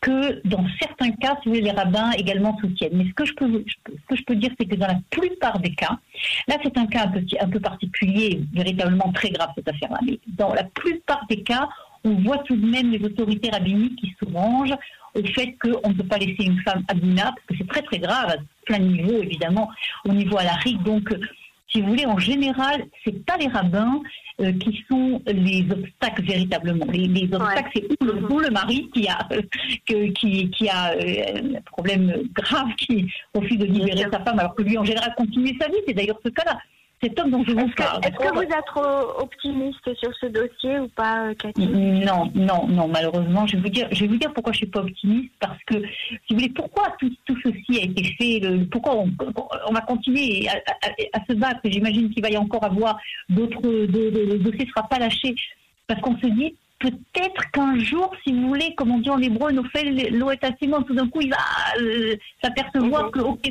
que 0.02 0.48
dans 0.48 0.66
certains 0.80 1.12
cas, 1.12 1.38
si 1.44 1.50
les 1.50 1.72
rabbins 1.72 2.12
également 2.12 2.58
soutiennent. 2.60 2.96
Mais 2.96 3.06
ce 3.06 3.14
que 3.14 3.26
je 3.26 3.34
peux, 3.34 3.64
ce 3.68 4.08
que 4.08 4.16
je 4.16 4.24
peux 4.24 4.36
dire, 4.36 4.52
c'est 4.60 4.68
que 4.68 4.76
dans 4.76 4.88
la 4.88 5.00
plupart 5.10 5.60
des 5.60 5.74
cas, 5.74 5.98
là 6.48 6.56
c'est 6.64 6.78
un 6.78 6.86
cas 6.88 7.10
un 7.42 7.50
peu, 7.50 7.60
particulier, 7.60 8.42
véritablement 8.54 9.12
très 9.12 9.30
grave 9.30 9.50
cette 9.56 9.68
affaire-là, 9.68 10.00
mais 10.06 10.20
dans 10.28 10.54
la 10.54 10.64
plupart 10.64 11.26
des 11.30 11.42
cas, 11.44 11.68
on 12.04 12.12
voit 12.22 12.38
tout 12.40 12.56
de 12.56 12.66
même 12.66 12.92
les 12.92 13.04
autorités 13.04 13.50
rabbiniques 13.50 13.98
qui 14.00 14.16
se 14.20 14.32
rangent 14.32 14.76
au 15.16 15.26
fait 15.34 15.58
qu'on 15.62 15.90
ne 15.90 15.94
peut 15.94 16.08
pas 16.08 16.18
laisser 16.18 16.44
une 16.44 16.62
femme 16.62 16.84
abina, 16.88 17.24
parce 17.24 17.48
que 17.48 17.56
c'est 17.58 17.68
très 17.68 17.82
très 17.82 18.00
grave, 18.00 18.30
à 18.30 18.36
plein 18.66 18.80
niveau 18.80 19.22
évidemment, 19.22 19.70
au 20.06 20.14
niveau 20.14 20.38
à 20.38 20.44
la 20.44 20.54
rigue. 20.54 20.82
Donc, 20.84 21.12
si 21.70 21.82
vous 21.82 21.88
voulez, 21.88 22.06
en 22.06 22.18
général, 22.18 22.86
c'est 23.04 23.26
pas 23.26 23.38
les 23.38 23.48
rabbins 23.48 24.02
euh, 24.40 24.52
qui 24.54 24.84
sont 24.88 25.22
les 25.28 25.66
obstacles 25.70 26.24
véritablement. 26.24 26.86
Les, 26.92 27.24
obstacles, 27.34 27.72
c'est 27.76 27.84
ou, 28.02 28.40
le, 28.40 28.50
mari 28.50 28.90
qui 28.94 29.08
a 29.08 29.28
euh, 29.32 29.42
qui, 30.14 30.50
qui 30.50 30.70
a 30.70 30.92
euh, 30.94 31.58
un 31.58 31.62
problème 31.62 32.14
grave, 32.34 32.70
qui 32.78 33.12
refuse 33.34 33.58
de 33.58 33.66
libérer 33.66 34.06
sa 34.12 34.20
femme, 34.24 34.40
alors 34.40 34.56
que 34.56 34.64
lui, 34.64 34.78
en 34.78 34.86
général, 34.86 35.14
continue 35.18 35.58
sa 35.60 35.68
vie. 35.68 35.78
C'est 35.86 35.94
d'ailleurs 35.94 36.20
ce 36.24 36.30
cas-là 36.30 36.58
cet 37.02 37.20
homme 37.20 37.32
dont 37.32 37.44
je 37.44 37.52
vous 37.52 37.70
parle. 37.76 38.02
Est-ce 38.04 38.18
que 38.18 38.34
vous 38.34 38.42
êtes 38.42 38.66
trop 38.66 39.22
optimiste 39.22 39.94
sur 39.96 40.12
ce 40.20 40.26
dossier 40.28 40.80
ou 40.80 40.88
pas, 40.90 41.34
Cathy 41.36 41.68
Non, 41.68 42.32
non, 42.34 42.68
non, 42.68 42.88
malheureusement. 42.88 43.46
Je 43.46 43.56
vais 43.56 43.62
vous 43.62 43.70
dire, 43.70 43.88
je 43.92 44.02
vais 44.02 44.08
vous 44.08 44.18
dire 44.18 44.34
pourquoi 44.34 44.52
je 44.54 44.58
suis 44.58 44.68
pas 44.68 44.80
optimiste. 44.80 45.32
Parce 45.40 45.64
que, 45.66 45.76
si 45.76 46.18
vous 46.32 46.38
voulez, 46.38 46.50
pourquoi 46.50 46.96
tout, 47.00 47.12
tout 47.26 47.38
ceci 47.44 47.80
a 47.80 47.84
été 47.84 48.04
fait 48.18 48.40
le, 48.40 48.66
Pourquoi 48.66 48.96
on, 48.96 49.12
on, 49.68 49.74
va 49.74 49.82
continuer 49.82 50.48
à, 50.48 50.58
à, 51.14 51.26
se 51.30 51.34
battre 51.34 51.60
J'imagine 51.66 52.10
qu'il 52.10 52.24
va 52.24 52.30
y 52.30 52.38
encore 52.38 52.64
avoir 52.64 52.98
d'autres. 53.30 53.60
Le 53.64 54.38
dossier 54.38 54.66
ne 54.66 54.70
sera 54.70 54.88
pas 54.88 54.98
lâché. 54.98 55.36
Parce 55.86 56.02
qu'on 56.02 56.18
se 56.18 56.28
dit, 56.28 56.56
peut-être 56.80 57.52
qu'un 57.52 57.80
jour, 57.80 58.12
si 58.24 58.34
vous 58.34 58.48
voulez, 58.48 58.74
comme 58.76 58.92
on 58.92 59.00
dit 59.00 59.10
en 59.10 59.20
hébreu, 59.20 59.52
nous 59.52 59.66
fait 59.70 59.84
l'eau 60.12 60.32
est 60.32 60.44
assez 60.44 60.70
tout 60.86 60.94
d'un 60.94 61.08
coup, 61.08 61.22
il 61.22 61.30
va 61.30 61.38
euh, 61.82 62.16
s'apercevoir 62.44 63.06
mhm. 63.06 63.12
que, 63.12 63.20
ok, 63.20 63.50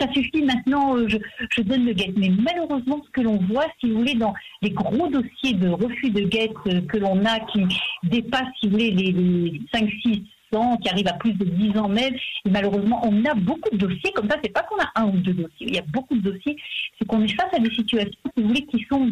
ça 0.00 0.12
suffit, 0.12 0.42
maintenant, 0.42 0.96
euh, 0.96 1.06
je, 1.08 1.18
je, 1.50 1.62
donne 1.62 1.84
le 1.84 1.92
guet. 1.92 2.12
Mais 2.16 2.30
malheureusement, 2.30 3.02
ce 3.04 3.10
que 3.10 3.20
l'on 3.20 3.36
voit, 3.38 3.66
si 3.80 3.90
vous 3.90 3.98
voulez, 3.98 4.14
dans 4.14 4.34
les 4.62 4.70
gros 4.70 5.08
dossiers 5.08 5.54
de 5.54 5.68
refus 5.68 6.10
de 6.10 6.22
guet 6.22 6.50
euh, 6.66 6.80
que 6.82 6.96
l'on 6.98 7.24
a, 7.24 7.40
qui 7.40 7.62
dépassent, 8.04 8.52
si 8.60 8.66
vous 8.66 8.72
voulez, 8.72 8.90
les, 8.90 9.12
les 9.12 9.60
5, 9.72 9.90
6, 10.02 10.22
ans, 10.54 10.76
qui 10.76 10.88
arrivent 10.88 11.08
à 11.08 11.14
plus 11.14 11.32
de 11.32 11.44
10 11.44 11.78
ans 11.78 11.88
même, 11.88 12.14
et 12.14 12.50
malheureusement, 12.50 13.00
on 13.04 13.24
a 13.24 13.34
beaucoup 13.34 13.70
de 13.70 13.78
dossiers 13.78 14.12
comme 14.14 14.28
ça. 14.28 14.36
C'est 14.42 14.52
pas 14.52 14.62
qu'on 14.62 14.80
a 14.82 14.90
un 14.96 15.06
ou 15.06 15.16
deux 15.18 15.32
dossiers, 15.32 15.66
il 15.66 15.74
y 15.74 15.78
a 15.78 15.84
beaucoup 15.92 16.14
de 16.14 16.30
dossiers. 16.30 16.56
C'est 16.98 17.06
qu'on 17.06 17.22
est 17.22 17.34
face 17.34 17.52
à 17.54 17.58
des 17.58 17.70
situations, 17.70 18.12
si 18.36 18.42
vous 18.42 18.48
voulez, 18.48 18.66
qui 18.66 18.84
sont 18.90 19.10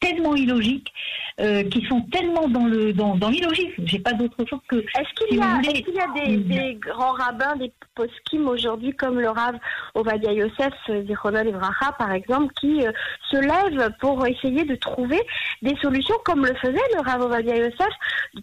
tellement 0.00 0.34
illogiques, 0.34 0.92
euh, 1.40 1.62
qui 1.64 1.84
sont 1.86 2.02
tellement 2.12 2.48
dans 2.48 2.66
le 2.66 2.92
dans, 2.92 3.16
dans 3.16 3.28
l'illogisme. 3.28 3.82
J'ai 3.84 3.98
pas 3.98 4.12
d'autre 4.12 4.44
chose 4.48 4.60
que. 4.68 4.76
Est-ce 4.76 5.26
qu'il 5.26 5.38
y, 5.38 5.42
a, 5.42 5.58
est 5.60 5.82
qu'il 5.82 5.94
y 5.94 6.00
a 6.00 6.26
des, 6.26 6.36
des, 6.36 6.74
grands 6.74 7.12
rabbins, 7.12 7.56
des 7.56 7.72
poskim 7.94 8.48
aujourd'hui, 8.48 8.92
comme 8.92 9.20
le 9.20 9.28
Rav 9.28 9.58
Ovadia 9.94 10.32
Yosef 10.32 10.74
Zichronol 11.06 11.48
Evracha, 11.48 11.92
par 11.98 12.12
exemple, 12.12 12.52
qui 12.60 12.86
euh, 12.86 12.92
se 13.30 13.36
lèvent 13.36 13.90
pour 14.00 14.26
essayer 14.26 14.64
de 14.64 14.74
trouver 14.76 15.20
des 15.62 15.76
solutions, 15.82 16.16
comme 16.24 16.44
le 16.44 16.54
faisait 16.54 16.76
le 16.94 17.00
Rav 17.00 17.22
Ovadia 17.22 17.56
Yosef, 17.56 17.92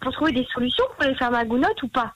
pour 0.01 0.11
trouver 0.13 0.31
des 0.31 0.47
solutions 0.53 0.85
pour 0.97 1.07
les 1.07 1.15
femmes 1.15 1.35
agounotes 1.35 1.81
ou 1.83 1.87
pas? 1.87 2.13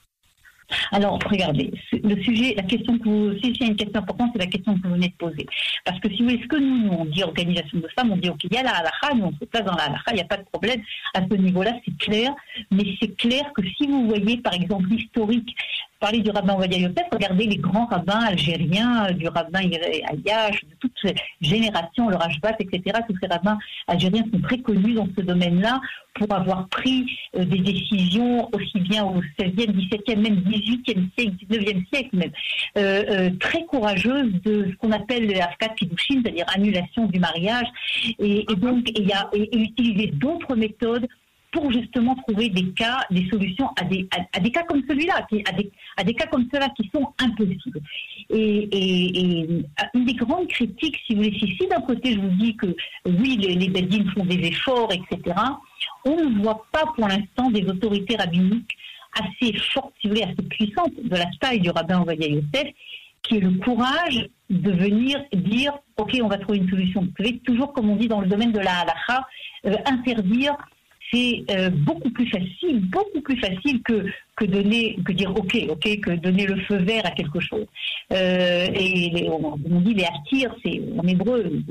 Alors, 0.92 1.18
regardez, 1.24 1.70
le 1.92 2.22
sujet, 2.22 2.54
la 2.56 2.62
question 2.62 2.98
que 2.98 3.08
vous, 3.08 3.38
si 3.38 3.54
c'est 3.58 3.66
une 3.66 3.76
question 3.76 4.00
importante, 4.00 4.30
c'est 4.34 4.40
la 4.40 4.50
question 4.50 4.74
que 4.76 4.86
vous 4.86 4.94
venez 4.94 5.08
de 5.08 5.14
poser. 5.14 5.46
Parce 5.84 5.98
que 6.00 6.08
si 6.10 6.18
vous 6.18 6.28
voulez, 6.28 6.42
ce 6.42 6.48
que 6.48 6.56
nous, 6.56 6.78
nous 6.84 6.92
on 6.92 7.04
dit 7.06 7.22
organisation 7.22 7.78
de 7.78 7.88
femmes, 7.96 8.12
on 8.12 8.16
dit, 8.16 8.28
OK, 8.28 8.44
il 8.44 8.54
y 8.54 8.58
a 8.58 8.62
la 8.62 8.72
halakha, 8.72 9.14
nous, 9.14 9.24
on 9.26 9.32
se 9.32 9.44
place 9.44 9.64
dans 9.64 9.74
la 9.74 9.84
halakha, 9.84 10.12
il 10.12 10.16
n'y 10.16 10.20
a 10.20 10.26
pas 10.26 10.36
de 10.36 10.44
problème. 10.44 10.82
À 11.14 11.20
ce 11.22 11.34
niveau-là, 11.34 11.72
c'est 11.84 11.96
clair. 11.96 12.34
Mais 12.70 12.84
c'est 13.00 13.16
clair 13.16 13.44
que 13.54 13.62
si 13.76 13.86
vous 13.86 14.06
voyez, 14.06 14.38
par 14.38 14.54
exemple, 14.54 14.88
l'historique 14.90 15.56
parler 16.00 16.20
du 16.20 16.30
rabbin 16.30 16.54
Ovadia 16.54 16.78
Yosef, 16.78 17.06
regardez 17.10 17.46
les 17.46 17.56
grands 17.56 17.86
rabbins 17.86 18.20
algériens, 18.20 19.10
du 19.12 19.28
rabbin 19.28 19.60
Ayash, 19.60 20.64
de 20.64 20.74
toute 20.80 20.92
cette 21.02 21.18
génération, 21.40 22.08
le 22.08 22.16
Rajbat, 22.16 22.56
etc. 22.60 22.98
Tous 23.08 23.16
ces 23.20 23.28
rabbins 23.28 23.58
algériens 23.86 24.24
sont 24.32 24.40
très 24.40 24.58
connus 24.58 24.94
dans 24.94 25.08
ce 25.16 25.22
domaine-là 25.22 25.80
pour 26.14 26.32
avoir 26.32 26.68
pris 26.68 27.06
euh, 27.36 27.44
des 27.44 27.58
décisions 27.58 28.48
aussi 28.52 28.80
bien 28.80 29.04
au 29.04 29.20
16e, 29.38 29.72
17e, 29.72 30.20
même 30.20 30.40
18e 30.40 31.08
siècle, 31.16 31.34
19e 31.50 31.84
siècle 31.92 32.16
même, 32.16 32.32
euh, 32.76 33.04
euh, 33.08 33.30
très 33.40 33.64
courageuses 33.64 34.32
de 34.44 34.68
ce 34.70 34.76
qu'on 34.76 34.92
appelle 34.92 35.26
le 35.26 35.40
Afkat 35.40 35.70
Pidushin, 35.76 36.20
c'est-à-dire 36.22 36.46
annulation 36.54 37.06
du 37.06 37.18
mariage, 37.18 37.66
et, 38.18 38.44
donc 38.56 38.88
il 38.96 39.06
y 39.06 39.12
a 39.12 39.28
et 39.32 39.56
utiliser 39.56 40.08
d'autres 40.08 40.56
méthodes 40.56 41.06
pour 41.52 41.72
justement 41.72 42.14
trouver 42.14 42.48
des 42.50 42.70
cas, 42.72 43.00
des 43.10 43.28
solutions 43.30 43.70
à 43.80 43.84
des, 43.84 44.06
à, 44.32 44.40
des 44.40 44.50
cas 44.50 44.64
comme 44.64 44.82
celui-là, 44.88 45.14
à 45.16 45.52
des, 45.52 45.70
à 45.98 46.04
des 46.04 46.14
cas 46.14 46.26
comme 46.26 46.46
cela 46.52 46.68
qui 46.70 46.88
sont 46.94 47.12
impossibles. 47.18 47.80
Et, 48.30 48.68
et, 48.72 49.64
une 49.94 50.04
des 50.04 50.14
grandes 50.14 50.46
critiques, 50.46 50.96
si 51.06 51.14
vous 51.14 51.22
voulez, 51.22 51.38
si, 51.38 51.66
d'un 51.66 51.80
côté 51.80 52.12
je 52.12 52.20
vous 52.20 52.36
dis 52.38 52.56
que 52.56 52.74
oui, 53.04 53.36
les, 53.36 53.54
les 53.54 54.04
font 54.14 54.24
des 54.24 54.46
efforts, 54.46 54.92
etc., 54.92 55.36
on 56.04 56.16
ne 56.16 56.42
voit 56.42 56.64
pas 56.72 56.84
pour 56.94 57.08
l'instant 57.08 57.50
des 57.50 57.64
autorités 57.68 58.16
rabbiniques 58.16 58.76
assez 59.20 59.52
forte, 59.72 59.92
si 60.00 60.06
vous 60.06 60.14
voulez, 60.14 60.24
assez 60.24 60.48
puissante 60.48 60.92
de 61.02 61.16
la 61.16 61.26
taille 61.40 61.60
du 61.60 61.70
rabbin 61.70 62.00
Ovadia 62.00 62.28
Yosef, 62.28 62.68
qui 63.22 63.38
est 63.38 63.40
le 63.40 63.58
courage 63.58 64.28
de 64.48 64.70
venir 64.70 65.20
dire, 65.32 65.72
OK, 65.96 66.16
on 66.22 66.28
va 66.28 66.38
trouver 66.38 66.58
une 66.58 66.70
solution. 66.70 67.00
Vous 67.02 67.12
savez, 67.18 67.38
toujours 67.38 67.72
comme 67.72 67.90
on 67.90 67.96
dit 67.96 68.08
dans 68.08 68.20
le 68.20 68.28
domaine 68.28 68.52
de 68.52 68.60
la 68.60 68.80
halakha, 68.80 69.26
euh, 69.66 69.74
interdire 69.86 70.56
c'est 71.12 71.44
euh, 71.50 71.70
beaucoup 71.70 72.10
plus 72.10 72.28
facile, 72.28 72.80
beaucoup 72.90 73.20
plus 73.22 73.38
facile 73.38 73.82
que 73.82 74.04
que 74.38 74.44
donner, 74.44 74.96
que 75.04 75.12
dire 75.12 75.30
ok, 75.30 75.56
ok, 75.68 76.00
que 76.00 76.10
donner 76.12 76.46
le 76.46 76.60
feu 76.62 76.76
vert 76.76 77.04
à 77.04 77.10
quelque 77.10 77.40
chose. 77.40 77.66
Euh, 78.12 78.66
et 78.72 79.28
on, 79.28 79.56
dit 79.80 79.94
les 79.94 80.04
acquire, 80.04 80.54
c'est 80.64 80.80
en 80.96 81.06
hébreu, 81.06 81.62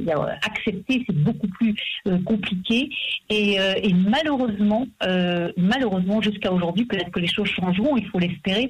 accepter, 0.46 1.04
c'est 1.08 1.16
beaucoup 1.16 1.48
plus 1.48 1.76
euh, 2.08 2.18
compliqué. 2.26 2.90
Et, 3.30 3.60
euh, 3.60 3.74
et 3.82 3.94
malheureusement, 3.94 4.86
malheureusement, 5.58 6.22
jusqu'à 6.22 6.52
aujourd'hui, 6.52 6.86
peut-être 6.86 7.12
que 7.12 7.20
les 7.20 7.28
choses 7.28 7.50
changeront, 7.50 7.98
il 7.98 8.06
faut 8.08 8.20
l'espérer. 8.20 8.70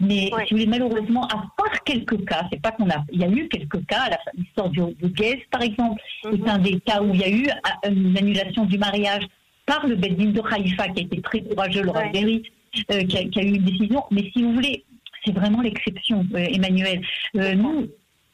Mais 0.00 0.30
si 0.46 0.54
vous 0.54 0.60
voulez, 0.60 0.66
malheureusement, 0.66 1.24
à 1.24 1.44
part 1.56 1.82
quelques 1.84 2.24
cas, 2.26 2.46
c'est 2.52 2.60
pas 2.60 2.72
qu'on 2.72 2.90
a, 2.90 3.04
il 3.12 3.20
y 3.20 3.24
a 3.24 3.28
eu 3.28 3.48
quelques 3.48 3.84
cas, 3.86 4.10
l'histoire 4.36 4.70
de 4.70 4.94
Guez, 5.08 5.44
par 5.50 5.62
exemple, 5.62 6.00
c'est 6.22 6.32
mhm. 6.32 6.48
un 6.48 6.58
des 6.58 6.80
cas 6.80 7.02
où 7.02 7.14
il 7.14 7.20
y 7.20 7.24
a 7.24 7.30
eu 7.30 7.48
une 7.88 8.16
annulation 8.16 8.64
du 8.66 8.78
mariage 8.78 9.24
par 9.68 9.86
le 9.86 9.94
Beddin 9.94 10.30
de 10.30 10.40
Haïfa, 10.40 10.88
qui 10.88 11.00
a 11.00 11.04
été 11.04 11.20
très 11.20 11.42
courageux, 11.42 11.82
le 11.82 11.90
ouais. 11.90 12.42
euh, 12.90 13.02
qui, 13.04 13.18
a, 13.18 13.24
qui, 13.24 13.38
a, 13.38 13.42
eu 13.42 13.54
une 13.54 13.64
décision. 13.64 14.02
Mais 14.10 14.30
si 14.32 14.42
vous 14.42 14.54
voulez, 14.54 14.84
c'est 15.24 15.32
vraiment 15.32 15.60
l'exception, 15.60 16.26
euh, 16.34 16.38
Emmanuel. 16.38 17.02
Euh, 17.36 17.54
nous, 17.54 17.86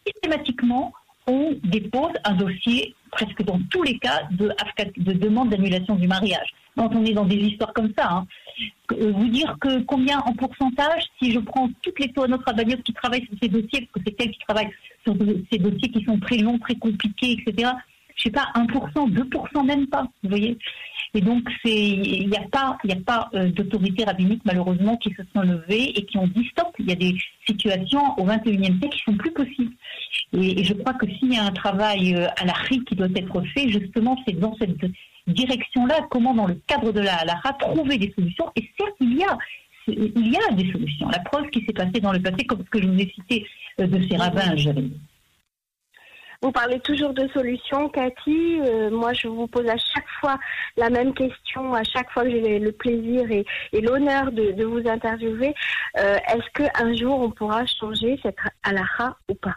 systématiquement, 0.07 0.93
on 1.27 1.57
dépose 1.65 2.13
un 2.25 2.35
dossier, 2.35 2.95
presque 3.11 3.43
dans 3.43 3.61
tous 3.71 3.83
les 3.83 3.99
cas, 3.99 4.23
de, 4.31 4.49
de 4.99 5.13
demande 5.13 5.51
d'annulation 5.51 5.97
du 5.97 6.07
mariage. 6.07 6.55
Quand 6.77 6.95
on 6.95 7.05
est 7.05 7.13
dans 7.13 7.25
des 7.25 7.37
histoires 7.37 7.73
comme 7.75 7.93
ça, 7.99 8.09
hein. 8.11 8.27
Vous 8.91 9.29
dire 9.29 9.57
que 9.61 9.81
combien 9.81 10.19
en 10.21 10.33
pourcentage, 10.35 11.05
si 11.21 11.33
je 11.33 11.41
prends 11.41 11.71
toutes 11.83 11.99
les 11.99 12.13
notre 12.29 12.45
Rabagnotes 12.45 12.83
qui 12.83 12.93
travaillent 12.93 13.25
sur 13.25 13.37
ces 13.43 13.49
dossiers, 13.49 13.89
parce 13.93 14.05
que 14.05 14.13
c'est 14.19 14.25
elles 14.25 14.31
qui 14.31 14.39
travaillent 14.47 14.71
sur 15.05 15.17
ces 15.51 15.59
dossiers 15.59 15.91
qui 15.91 16.05
sont 16.05 16.19
très 16.21 16.37
longs, 16.37 16.59
très 16.59 16.75
compliqués, 16.75 17.33
etc., 17.33 17.73
je 18.17 18.23
sais 18.25 18.31
pas, 18.31 18.49
1%, 18.55 19.11
2% 19.11 19.67
même 19.67 19.87
pas, 19.87 20.07
vous 20.23 20.29
voyez 20.29 20.57
et 21.17 21.21
donc, 21.21 21.49
il 21.65 22.29
n'y 22.29 22.37
a 22.37 22.49
pas, 22.51 22.77
pas 23.07 23.31
euh, 23.35 23.49
d'autorités 23.51 24.05
rabbiniques, 24.05 24.43
malheureusement, 24.45 24.97
qui 24.97 25.11
se 25.11 25.23
sont 25.33 25.43
levées 25.43 25.97
et 25.97 26.05
qui 26.05 26.19
ont 26.19 26.27
dit 26.27 26.45
stop. 26.51 26.69
Il 26.81 26.89
y 26.89 26.93
a 26.93 26.97
des 26.97 27.15
situations 27.47 28.19
au 28.19 28.25
XXIe 28.25 28.77
siècle 28.81 28.89
qui 28.89 29.03
sont 29.05 29.17
plus 29.17 29.31
possibles. 29.31 29.73
Et, 30.33 30.65
je 30.65 30.75
crois 30.75 30.95
que 30.95 31.07
s'il 31.07 31.33
y 31.33 31.37
a 31.37 31.45
un 31.45 31.53
travail 31.53 32.17
euh, 32.17 32.27
à 32.37 32.45
la 32.45 32.55
qui 32.69 32.97
doit 32.97 33.07
être 33.15 33.43
fait, 33.55 33.69
justement, 33.69 34.19
c'est 34.27 34.39
dans 34.39 34.57
cette 34.57 34.77
direction-là, 35.29 36.01
comment, 36.11 36.35
dans 36.35 36.49
le 36.49 36.61
cadre 36.67 36.91
de 36.93 37.01
la 37.01 37.15
halakha, 37.15 37.53
trouver 37.61 37.97
des 37.97 38.13
solutions. 38.17 38.51
Et 38.57 38.69
certes, 38.77 38.97
il 39.01 39.17
y 39.17 39.23
a 39.23 39.39
il 39.87 40.33
y 40.33 40.37
a 40.37 40.55
des 40.55 40.73
solutions. 40.73 41.09
La 41.11 41.19
preuve 41.21 41.51
qui 41.51 41.65
s'est 41.65 41.75
passée 41.75 42.01
dans 42.01 42.13
le 42.13 42.21
passé, 42.21 42.45
comme 42.47 42.65
ce 42.65 42.71
que 42.71 42.83
je 42.83 42.89
vous 42.89 42.99
ai 42.99 43.13
cité 43.15 43.47
euh, 43.81 43.87
de 43.87 44.03
ces 44.09 44.17
rabbins, 44.17 44.57
Jérémy. 44.57 44.99
Vous 46.45 46.53
parlez 46.53 46.79
toujours 46.81 47.15
de 47.15 47.27
solutions, 47.29 47.89
Cathy. 47.89 48.61
Euh, 48.61 48.91
moi, 48.91 49.15
je 49.15 49.29
vous 49.29 49.47
pose 49.47 49.67
à 49.67 49.79
chaque 49.79 50.07
fois 50.21 50.37
la 50.77 50.91
même 50.91 51.15
question, 51.15 51.73
à 51.73 51.83
chaque 51.85 52.11
fois 52.11 52.25
que 52.25 52.33
j'ai 52.33 52.59
le 52.59 52.71
plaisir 52.71 53.31
et, 53.31 53.81
l'honneur 53.81 54.31
de, 54.31 54.53
de, 54.53 54.65
vous 54.67 54.87
interviewer. 54.87 55.55
Euh, 55.97 56.19
Est-ce 56.29 56.51
qu'un 56.53 56.95
jour, 56.95 57.19
on 57.19 57.31
pourra 57.31 57.65
changer 57.65 58.21
cette 58.23 58.37
halakha 58.63 59.17
ou 59.31 59.35
pas? 59.37 59.57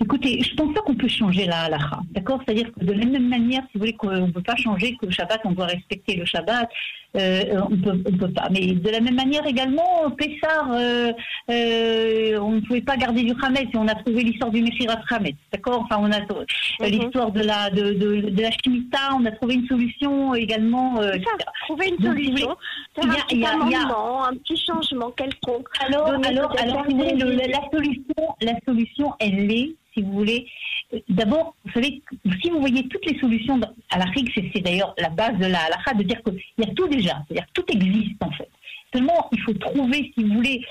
Écoutez, 0.00 0.40
je 0.42 0.54
pense 0.54 0.72
pas 0.74 0.80
qu'on 0.82 0.94
peut 0.94 1.08
changer 1.08 1.46
la 1.46 1.62
halakha, 1.62 2.00
d'accord? 2.12 2.40
C'est-à-dire 2.44 2.72
que 2.72 2.84
de 2.84 2.92
la 2.92 3.04
même 3.04 3.28
manière, 3.28 3.62
si 3.62 3.70
vous 3.74 3.80
voulez, 3.80 3.94
qu'on 3.94 4.26
ne 4.28 4.30
peut 4.30 4.42
pas 4.42 4.54
changer 4.56 4.96
que 4.96 5.06
le 5.06 5.12
Shabbat, 5.12 5.40
on 5.44 5.52
doit 5.52 5.66
respecter 5.66 6.14
le 6.14 6.24
Shabbat, 6.24 6.68
euh, 7.16 7.60
on 7.70 7.76
peut, 7.76 8.02
on 8.06 8.16
peut 8.16 8.32
pas. 8.32 8.48
Mais 8.50 8.74
de 8.74 8.90
la 8.90 9.00
même 9.00 9.14
manière 9.14 9.46
également, 9.46 10.10
Pessar, 10.16 10.70
euh, 10.72 11.10
euh, 11.50 12.38
on 12.38 12.52
ne 12.52 12.60
pouvait 12.60 12.82
pas 12.82 12.96
garder 12.96 13.22
du 13.22 13.32
Hametz, 13.42 13.68
et 13.72 13.76
on 13.76 13.88
a 13.88 13.94
trouvé 13.94 14.22
l'histoire 14.22 14.50
du 14.50 14.62
Meshirat 14.62 15.00
Hametz, 15.10 15.36
d'accord? 15.52 15.80
Enfin, 15.84 15.96
on 16.00 16.12
a 16.12 16.20
mhm. 16.20 17.00
l'histoire 17.00 17.32
de 17.32 17.40
la 17.40 17.70
de, 17.70 17.94
de, 17.94 18.30
de, 18.30 18.42
la 18.42 18.50
Shemitah, 18.50 19.14
on 19.18 19.24
a 19.24 19.32
trouvé 19.32 19.54
une 19.54 19.66
solution 19.66 20.34
également. 20.34 20.96
Ça, 21.00 21.18
trouver 21.66 21.88
une 21.88 22.04
solution, 22.04 22.56
il 23.02 23.08
y 23.08 23.10
a, 23.10 23.12
un, 23.12 23.26
petit 23.26 23.36
y 23.38 23.44
a, 23.44 24.28
un 24.28 24.34
petit 24.36 24.62
changement 24.64 25.10
quelconque. 25.10 25.68
Alors, 25.86 26.08
alors, 26.08 26.54
alors, 26.60 26.84
le, 26.88 27.50
la 27.50 27.70
solution, 27.72 28.34
la 28.42 28.54
solution, 28.66 29.07
elle 29.20 29.50
est 29.50 29.74
si 29.94 30.02
vous 30.02 30.12
voulez. 30.12 30.46
D'abord, 31.08 31.54
vous 31.64 31.72
savez, 31.72 32.02
si 32.40 32.50
vous 32.50 32.60
voyez 32.60 32.86
toutes 32.88 33.04
les 33.06 33.18
solutions 33.18 33.60
à 33.90 33.98
la 33.98 34.04
RIG, 34.06 34.30
c'est 34.34 34.60
d'ailleurs 34.60 34.94
la 34.98 35.10
base 35.10 35.36
de 35.38 35.46
la 35.46 35.60
halakha 35.64 35.94
de 35.94 36.02
dire 36.02 36.22
qu'il 36.22 36.38
y 36.58 36.62
a 36.62 36.74
tout 36.74 36.88
déjà, 36.88 37.22
c'est-à-dire 37.26 37.46
tout 37.52 37.64
existe 37.68 38.22
en 38.22 38.30
fait. 38.30 38.48
Seulement, 38.94 39.28
il 39.32 39.40
faut 39.42 39.52
trouver, 39.52 40.10
si 40.14 40.24
vous 40.24 40.34
voulez, 40.34 40.64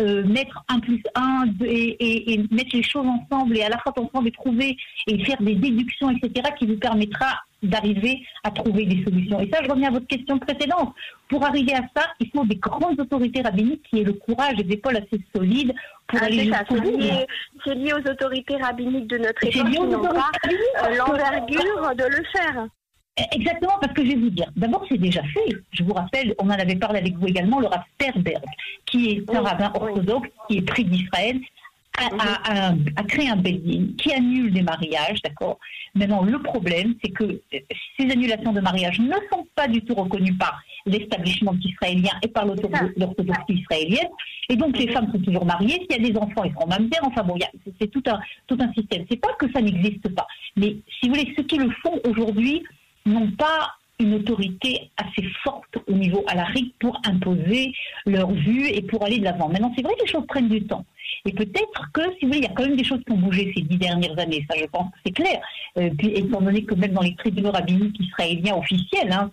euh, 0.00 0.24
mettre 0.24 0.62
un 0.68 0.78
plus 0.78 1.02
un 1.16 1.46
et, 1.64 2.34
et, 2.34 2.38
mettre 2.52 2.76
les 2.76 2.82
choses 2.84 3.06
ensemble 3.06 3.56
et 3.56 3.64
à 3.64 3.68
la 3.68 3.78
fois 3.78 3.92
ensemble 3.96 4.28
et 4.28 4.32
trouver 4.32 4.76
et 5.08 5.24
faire 5.24 5.42
des 5.42 5.56
déductions, 5.56 6.10
etc., 6.10 6.48
qui 6.56 6.66
vous 6.66 6.76
permettra 6.76 7.40
d'arriver 7.66 8.22
à 8.44 8.50
trouver 8.50 8.86
des 8.86 9.04
solutions. 9.04 9.40
Et 9.40 9.50
ça, 9.52 9.62
je 9.62 9.70
reviens 9.70 9.88
à 9.88 9.92
votre 9.92 10.06
question 10.06 10.38
précédente. 10.38 10.94
Pour 11.28 11.44
arriver 11.44 11.74
à 11.74 11.82
ça, 11.96 12.08
il 12.20 12.30
faut 12.34 12.44
des 12.44 12.56
grandes 12.56 13.00
autorités 13.00 13.42
rabbiniques 13.42 13.82
qui 13.90 14.00
aient 14.00 14.04
le 14.04 14.12
courage 14.12 14.54
et 14.58 14.62
des 14.62 14.74
épaules 14.74 14.96
assez 14.96 15.20
solides 15.34 15.74
pour 16.06 16.20
ah, 16.22 16.26
aller 16.26 16.44
jusqu'au 16.44 16.80
bout. 16.80 16.98
C'est 17.64 17.74
lié 17.74 17.92
aux 17.92 18.10
autorités 18.10 18.56
rabbiniques 18.56 19.08
de 19.08 19.18
notre 19.18 19.44
époque 19.44 19.70
qui 19.70 19.80
n'ont 19.80 20.02
pas 20.02 20.30
euh, 20.46 20.94
l'envergure 20.96 21.94
de 21.96 22.04
le 22.04 22.24
faire. 22.32 22.68
Exactement, 23.32 23.78
parce 23.80 23.94
que 23.94 24.04
je 24.04 24.10
vais 24.10 24.16
vous 24.16 24.30
dire, 24.30 24.50
d'abord 24.56 24.84
c'est 24.90 24.98
déjà 24.98 25.22
fait. 25.22 25.56
Je 25.72 25.82
vous 25.82 25.94
rappelle, 25.94 26.34
on 26.38 26.48
en 26.48 26.50
avait 26.50 26.76
parlé 26.76 26.98
avec 26.98 27.16
vous 27.16 27.26
également, 27.26 27.60
le 27.60 27.66
Rav 27.66 27.82
Perberg, 27.96 28.44
qui 28.84 29.10
est 29.10 29.34
un 29.34 29.40
rabbin 29.40 29.72
orthodoxe, 29.74 30.28
qui 30.46 30.58
est 30.58 30.62
pris 30.62 30.84
d'Israël, 30.84 31.40
a, 31.98 32.72
a, 32.96 33.02
créé 33.04 33.28
un 33.28 33.36
building 33.36 33.96
qui 33.96 34.12
annule 34.12 34.52
des 34.52 34.62
mariages, 34.62 35.20
d'accord 35.22 35.58
Maintenant, 35.94 36.22
le 36.22 36.38
problème, 36.42 36.94
c'est 37.02 37.10
que 37.10 37.24
euh, 37.24 37.58
ces 37.98 38.10
annulations 38.10 38.52
de 38.52 38.60
mariage 38.60 38.98
ne 39.00 39.14
sont 39.32 39.46
pas 39.54 39.66
du 39.66 39.80
tout 39.80 39.94
reconnues 39.94 40.34
par 40.34 40.60
l'établissement 40.84 41.54
israélien 41.64 42.12
et 42.22 42.28
par 42.28 42.44
l'orthodoxie 42.44 43.54
israélienne. 43.54 44.08
Et 44.50 44.56
donc, 44.56 44.76
les 44.78 44.92
femmes 44.92 45.10
sont 45.10 45.20
toujours 45.20 45.46
mariées. 45.46 45.86
S'il 45.90 46.02
y 46.02 46.06
a 46.06 46.10
des 46.12 46.18
enfants, 46.18 46.44
ils 46.44 46.52
seront 46.52 46.66
mamzères. 46.66 47.00
Enfin 47.02 47.22
bon, 47.22 47.36
c'est 47.80 47.90
tout 47.90 48.02
un, 48.06 48.20
tout 48.46 48.58
un 48.60 48.72
système. 48.74 49.04
C'est 49.10 49.20
pas 49.20 49.32
que 49.38 49.50
ça 49.52 49.60
n'existe 49.62 50.14
pas. 50.14 50.26
Mais 50.56 50.76
si 51.00 51.08
vous 51.08 51.14
voulez, 51.14 51.32
ceux 51.34 51.44
qui 51.44 51.56
le 51.56 51.70
font 51.82 51.98
aujourd'hui 52.06 52.62
n'ont 53.06 53.30
pas 53.32 53.72
une 53.98 54.14
autorité 54.14 54.90
assez 54.96 55.26
forte 55.42 55.78
au 55.86 55.92
niveau 55.92 56.24
à 56.26 56.34
la 56.34 56.46
pour 56.80 57.00
imposer 57.06 57.72
leur 58.06 58.30
vue 58.30 58.68
et 58.68 58.82
pour 58.82 59.04
aller 59.04 59.18
de 59.18 59.24
l'avant. 59.24 59.48
Maintenant, 59.48 59.72
c'est 59.76 59.82
vrai 59.82 59.94
que 59.94 60.04
les 60.04 60.10
choses 60.10 60.26
prennent 60.26 60.48
du 60.48 60.66
temps. 60.66 60.84
Et 61.24 61.32
peut-être 61.32 61.90
que, 61.92 62.02
si 62.02 62.24
vous 62.24 62.28
voulez, 62.28 62.38
il 62.38 62.44
y 62.44 62.46
a 62.46 62.50
quand 62.50 62.64
même 62.64 62.76
des 62.76 62.84
choses 62.84 63.00
qui 63.04 63.12
ont 63.12 63.18
bougé 63.18 63.52
ces 63.54 63.62
dix 63.62 63.78
dernières 63.78 64.18
années, 64.18 64.46
ça 64.48 64.56
je 64.58 64.66
pense 64.66 64.90
que 64.90 64.98
c'est 65.04 65.12
clair. 65.12 65.40
Euh, 65.78 65.90
puis 65.98 66.08
étant 66.14 66.40
donné 66.40 66.64
que 66.64 66.74
même 66.74 66.92
dans 66.92 67.02
les 67.02 67.14
tribunaux 67.16 67.50
rabbiniques 67.50 67.98
israéliens 67.98 68.56
officiels, 68.56 69.10
hein, 69.12 69.30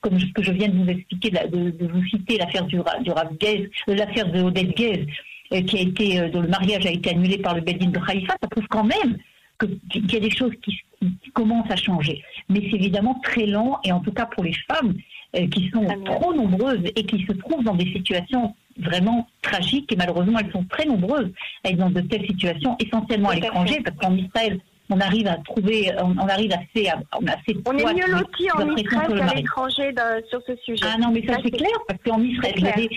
comme 0.00 0.18
ce 0.18 0.26
que 0.32 0.42
je 0.42 0.52
viens 0.52 0.68
de 0.68 0.76
vous 0.76 0.88
expliquer, 0.88 1.30
de, 1.30 1.86
vous 1.86 2.04
citer 2.06 2.38
l'affaire 2.38 2.64
du, 2.64 2.76
du 2.76 3.10
euh, 3.10 3.94
l'affaire 3.94 4.30
de 4.30 4.42
Odette 4.42 4.76
Gez, 4.76 5.06
euh, 5.52 5.60
qui 5.62 5.78
a 5.78 5.80
été, 5.80 6.30
dont 6.30 6.40
le 6.40 6.48
mariage 6.48 6.86
a 6.86 6.90
été 6.90 7.10
annulé 7.10 7.38
par 7.38 7.54
le 7.54 7.60
Bedin 7.60 7.90
de 7.90 8.00
Haïfa, 8.08 8.36
ça 8.40 8.48
prouve 8.48 8.66
quand 8.68 8.84
même 8.84 9.18
qu'il 9.58 10.12
y 10.12 10.16
a 10.16 10.20
des 10.20 10.30
choses 10.30 10.52
qui, 10.62 10.80
qui, 11.00 11.30
commencent 11.32 11.70
à 11.70 11.76
changer. 11.76 12.22
Mais 12.48 12.60
c'est 12.70 12.76
évidemment 12.76 13.20
très 13.22 13.46
lent, 13.46 13.78
et 13.84 13.92
en 13.92 14.00
tout 14.00 14.12
cas 14.12 14.26
pour 14.26 14.44
les 14.44 14.54
femmes 14.68 14.94
euh, 15.36 15.46
qui 15.48 15.68
sont 15.70 15.86
trop 16.04 16.34
nombreuses 16.34 16.84
et 16.96 17.04
qui 17.04 17.24
se 17.24 17.32
trouvent 17.32 17.64
dans 17.64 17.74
des 17.74 17.92
situations 17.92 18.54
vraiment 18.78 19.28
tragiques, 19.42 19.92
et 19.92 19.96
malheureusement 19.96 20.38
elles 20.38 20.52
sont 20.52 20.64
très 20.64 20.84
nombreuses 20.84 21.30
à 21.62 21.70
être 21.70 21.76
dans 21.76 21.90
de 21.90 22.00
telles 22.00 22.26
situations, 22.26 22.76
essentiellement 22.78 23.30
à 23.30 23.36
l'étranger, 23.36 23.80
parce 23.84 23.96
qu'en 23.98 24.16
Israël, 24.16 24.60
on 24.94 25.00
arrive 25.00 25.26
à 25.26 25.36
trouver, 25.38 25.92
on, 25.98 26.28
arrive 26.28 26.52
assez, 26.52 26.88
on 27.20 27.26
a 27.26 27.32
assez 27.32 27.56
On 27.66 27.76
est 27.76 27.94
mieux 27.94 28.12
lotis 28.12 28.50
en 28.52 28.76
Israël 28.76 29.18
qu'à 29.18 29.34
l'étranger 29.34 29.94
sur 30.30 30.40
ce 30.46 30.56
sujet. 30.64 30.84
Ah 30.86 30.96
non, 30.98 31.10
mais 31.12 31.26
ça, 31.26 31.36
c'est 31.42 31.50
clair, 31.50 31.76
parce 31.88 32.00
qu'en 32.04 32.22
Israël, 32.22 32.88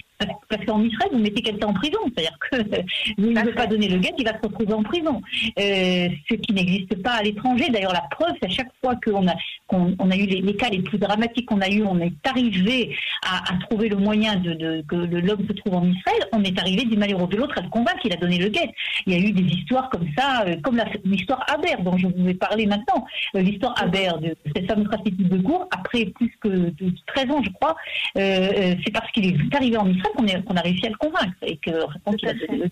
parce 0.49 0.65
qu'en 0.65 0.83
Israël, 0.83 1.09
vous 1.11 1.19
mettez 1.19 1.41
quelqu'un 1.41 1.67
en 1.67 1.73
prison, 1.73 1.99
c'est-à-dire 2.05 2.37
que 2.51 2.57
vous 3.21 3.31
ne 3.31 3.39
pouvez 3.39 3.53
pas 3.53 3.67
donner 3.67 3.87
le 3.87 3.97
guet, 3.97 4.13
il 4.17 4.25
va 4.25 4.33
se 4.33 4.47
retrouver 4.47 4.73
en 4.73 4.83
prison. 4.83 5.21
Euh, 5.59 6.07
ce 6.29 6.35
qui 6.35 6.53
n'existe 6.53 7.01
pas 7.01 7.13
à 7.13 7.23
l'étranger. 7.23 7.69
D'ailleurs, 7.69 7.93
la 7.93 8.05
preuve, 8.11 8.35
c'est 8.41 8.47
à 8.47 8.51
chaque 8.51 8.71
fois 8.83 8.95
qu'on 9.03 9.27
a, 9.27 9.33
qu'on 9.67 9.95
on 9.99 10.11
a 10.11 10.15
eu 10.15 10.25
les, 10.25 10.41
les, 10.41 10.55
cas 10.55 10.69
les 10.69 10.81
plus 10.81 10.97
dramatiques 10.97 11.47
qu'on 11.47 11.61
a 11.61 11.69
eu, 11.69 11.83
on 11.83 11.99
est 11.99 12.13
arrivé 12.27 12.95
à, 13.25 13.53
à 13.53 13.57
trouver 13.69 13.89
le 13.89 13.97
moyen 13.97 14.35
de, 14.35 14.53
de 14.53 14.83
que 14.87 14.95
l'homme 14.95 15.45
se 15.47 15.53
trouve 15.53 15.75
en 15.75 15.85
Israël, 15.85 16.21
on 16.33 16.43
est 16.43 16.57
arrivé 16.59 16.83
d'une 16.85 16.99
manière 16.99 17.21
ou 17.21 17.27
de 17.27 17.37
l'autre 17.37 17.57
à 17.57 17.61
le 17.61 17.69
convaincre 17.69 17.99
qu'il 18.01 18.13
a 18.13 18.17
donné 18.17 18.37
le 18.37 18.49
guet. 18.49 18.69
Il 19.05 19.13
y 19.13 19.15
a 19.15 19.19
eu 19.19 19.31
des 19.31 19.43
histoires 19.43 19.89
comme 19.89 20.07
ça, 20.17 20.43
euh, 20.47 20.55
comme 20.63 20.79
l'histoire 21.03 21.43
Aber 21.47 21.81
dont 21.87 21.97
je 21.97 22.07
vous 22.07 22.27
ai 22.27 22.33
parlé 22.33 22.65
maintenant, 22.65 23.05
euh, 23.35 23.41
l'histoire 23.41 23.73
Aber 23.81 24.19
de 24.19 24.35
cette 24.55 24.67
fameuse 24.67 24.87
prostituée 24.87 25.23
de 25.23 25.41
cours, 25.41 25.67
après 25.71 26.05
plus 26.05 26.31
que 26.41 26.49
de 26.49 26.93
13 27.07 27.31
ans, 27.31 27.41
je 27.43 27.51
crois, 27.51 27.75
euh, 28.17 28.21
euh, 28.21 28.75
c'est 28.83 28.91
parce 28.91 29.09
qu'il 29.11 29.25
est 29.25 29.55
arrivé 29.55 29.77
en 29.77 29.87
Israël 29.89 30.43
qu'on 30.45 30.55
a 30.55 30.61
réussi 30.61 30.85
à 30.85 30.89
le 30.89 30.97
convaincre 30.97 31.37
et 31.43 31.57
que 31.57 31.71
qu'il 32.17 32.29
a 32.29 32.33
donné 32.33 32.57
le. 32.57 32.69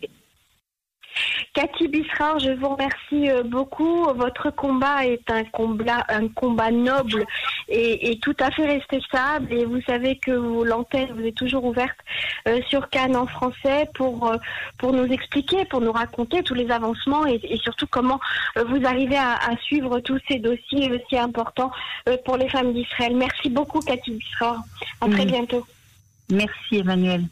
Cathy 1.53 1.87
Bisrar, 1.87 2.37
je 2.39 2.51
vous 2.51 2.69
remercie 2.69 3.29
euh, 3.29 3.43
beaucoup. 3.43 4.03
Votre 4.15 4.49
combat 4.49 5.05
est 5.05 5.29
un 5.31 5.45
combat, 5.45 6.05
un 6.09 6.27
combat 6.27 6.69
noble 6.69 7.25
et, 7.69 8.19
tout 8.21 8.35
à 8.39 8.51
fait 8.51 8.65
respectable. 8.65 9.53
Et 9.53 9.65
vous 9.65 9.81
savez 9.81 10.17
que 10.17 10.31
l'antenne 10.31 11.13
vous 11.13 11.25
est 11.25 11.37
toujours 11.37 11.63
ouverte 11.63 11.97
euh, 12.47 12.59
sur 12.67 12.89
Cannes 12.89 13.15
en 13.15 13.25
français 13.25 13.89
pour 13.93 14.29
euh, 14.29 14.37
pour 14.77 14.91
nous 14.91 15.05
expliquer, 15.05 15.65
pour 15.65 15.81
nous 15.81 15.91
raconter 15.91 16.43
tous 16.43 16.53
les 16.53 16.69
avancements 16.69 17.25
et, 17.25 17.39
surtout 17.63 17.87
comment 17.87 18.19
vous 18.67 18.85
arrivez 18.85 19.17
à, 19.17 19.55
suivre 19.61 19.99
tous 20.01 20.19
ces 20.27 20.39
dossiers 20.39 20.91
aussi 20.91 21.17
importants 21.17 21.71
pour 22.25 22.37
les 22.37 22.49
femmes 22.49 22.73
d'Israël. 22.73 23.15
Merci 23.15 23.49
beaucoup, 23.49 23.79
Cathy 23.79 24.11
Bisrar. 24.11 24.61
À 25.01 25.07
très 25.07 25.25
bientôt. 25.25 25.65
Merci, 26.29 26.79
Emmanuel. 26.79 27.25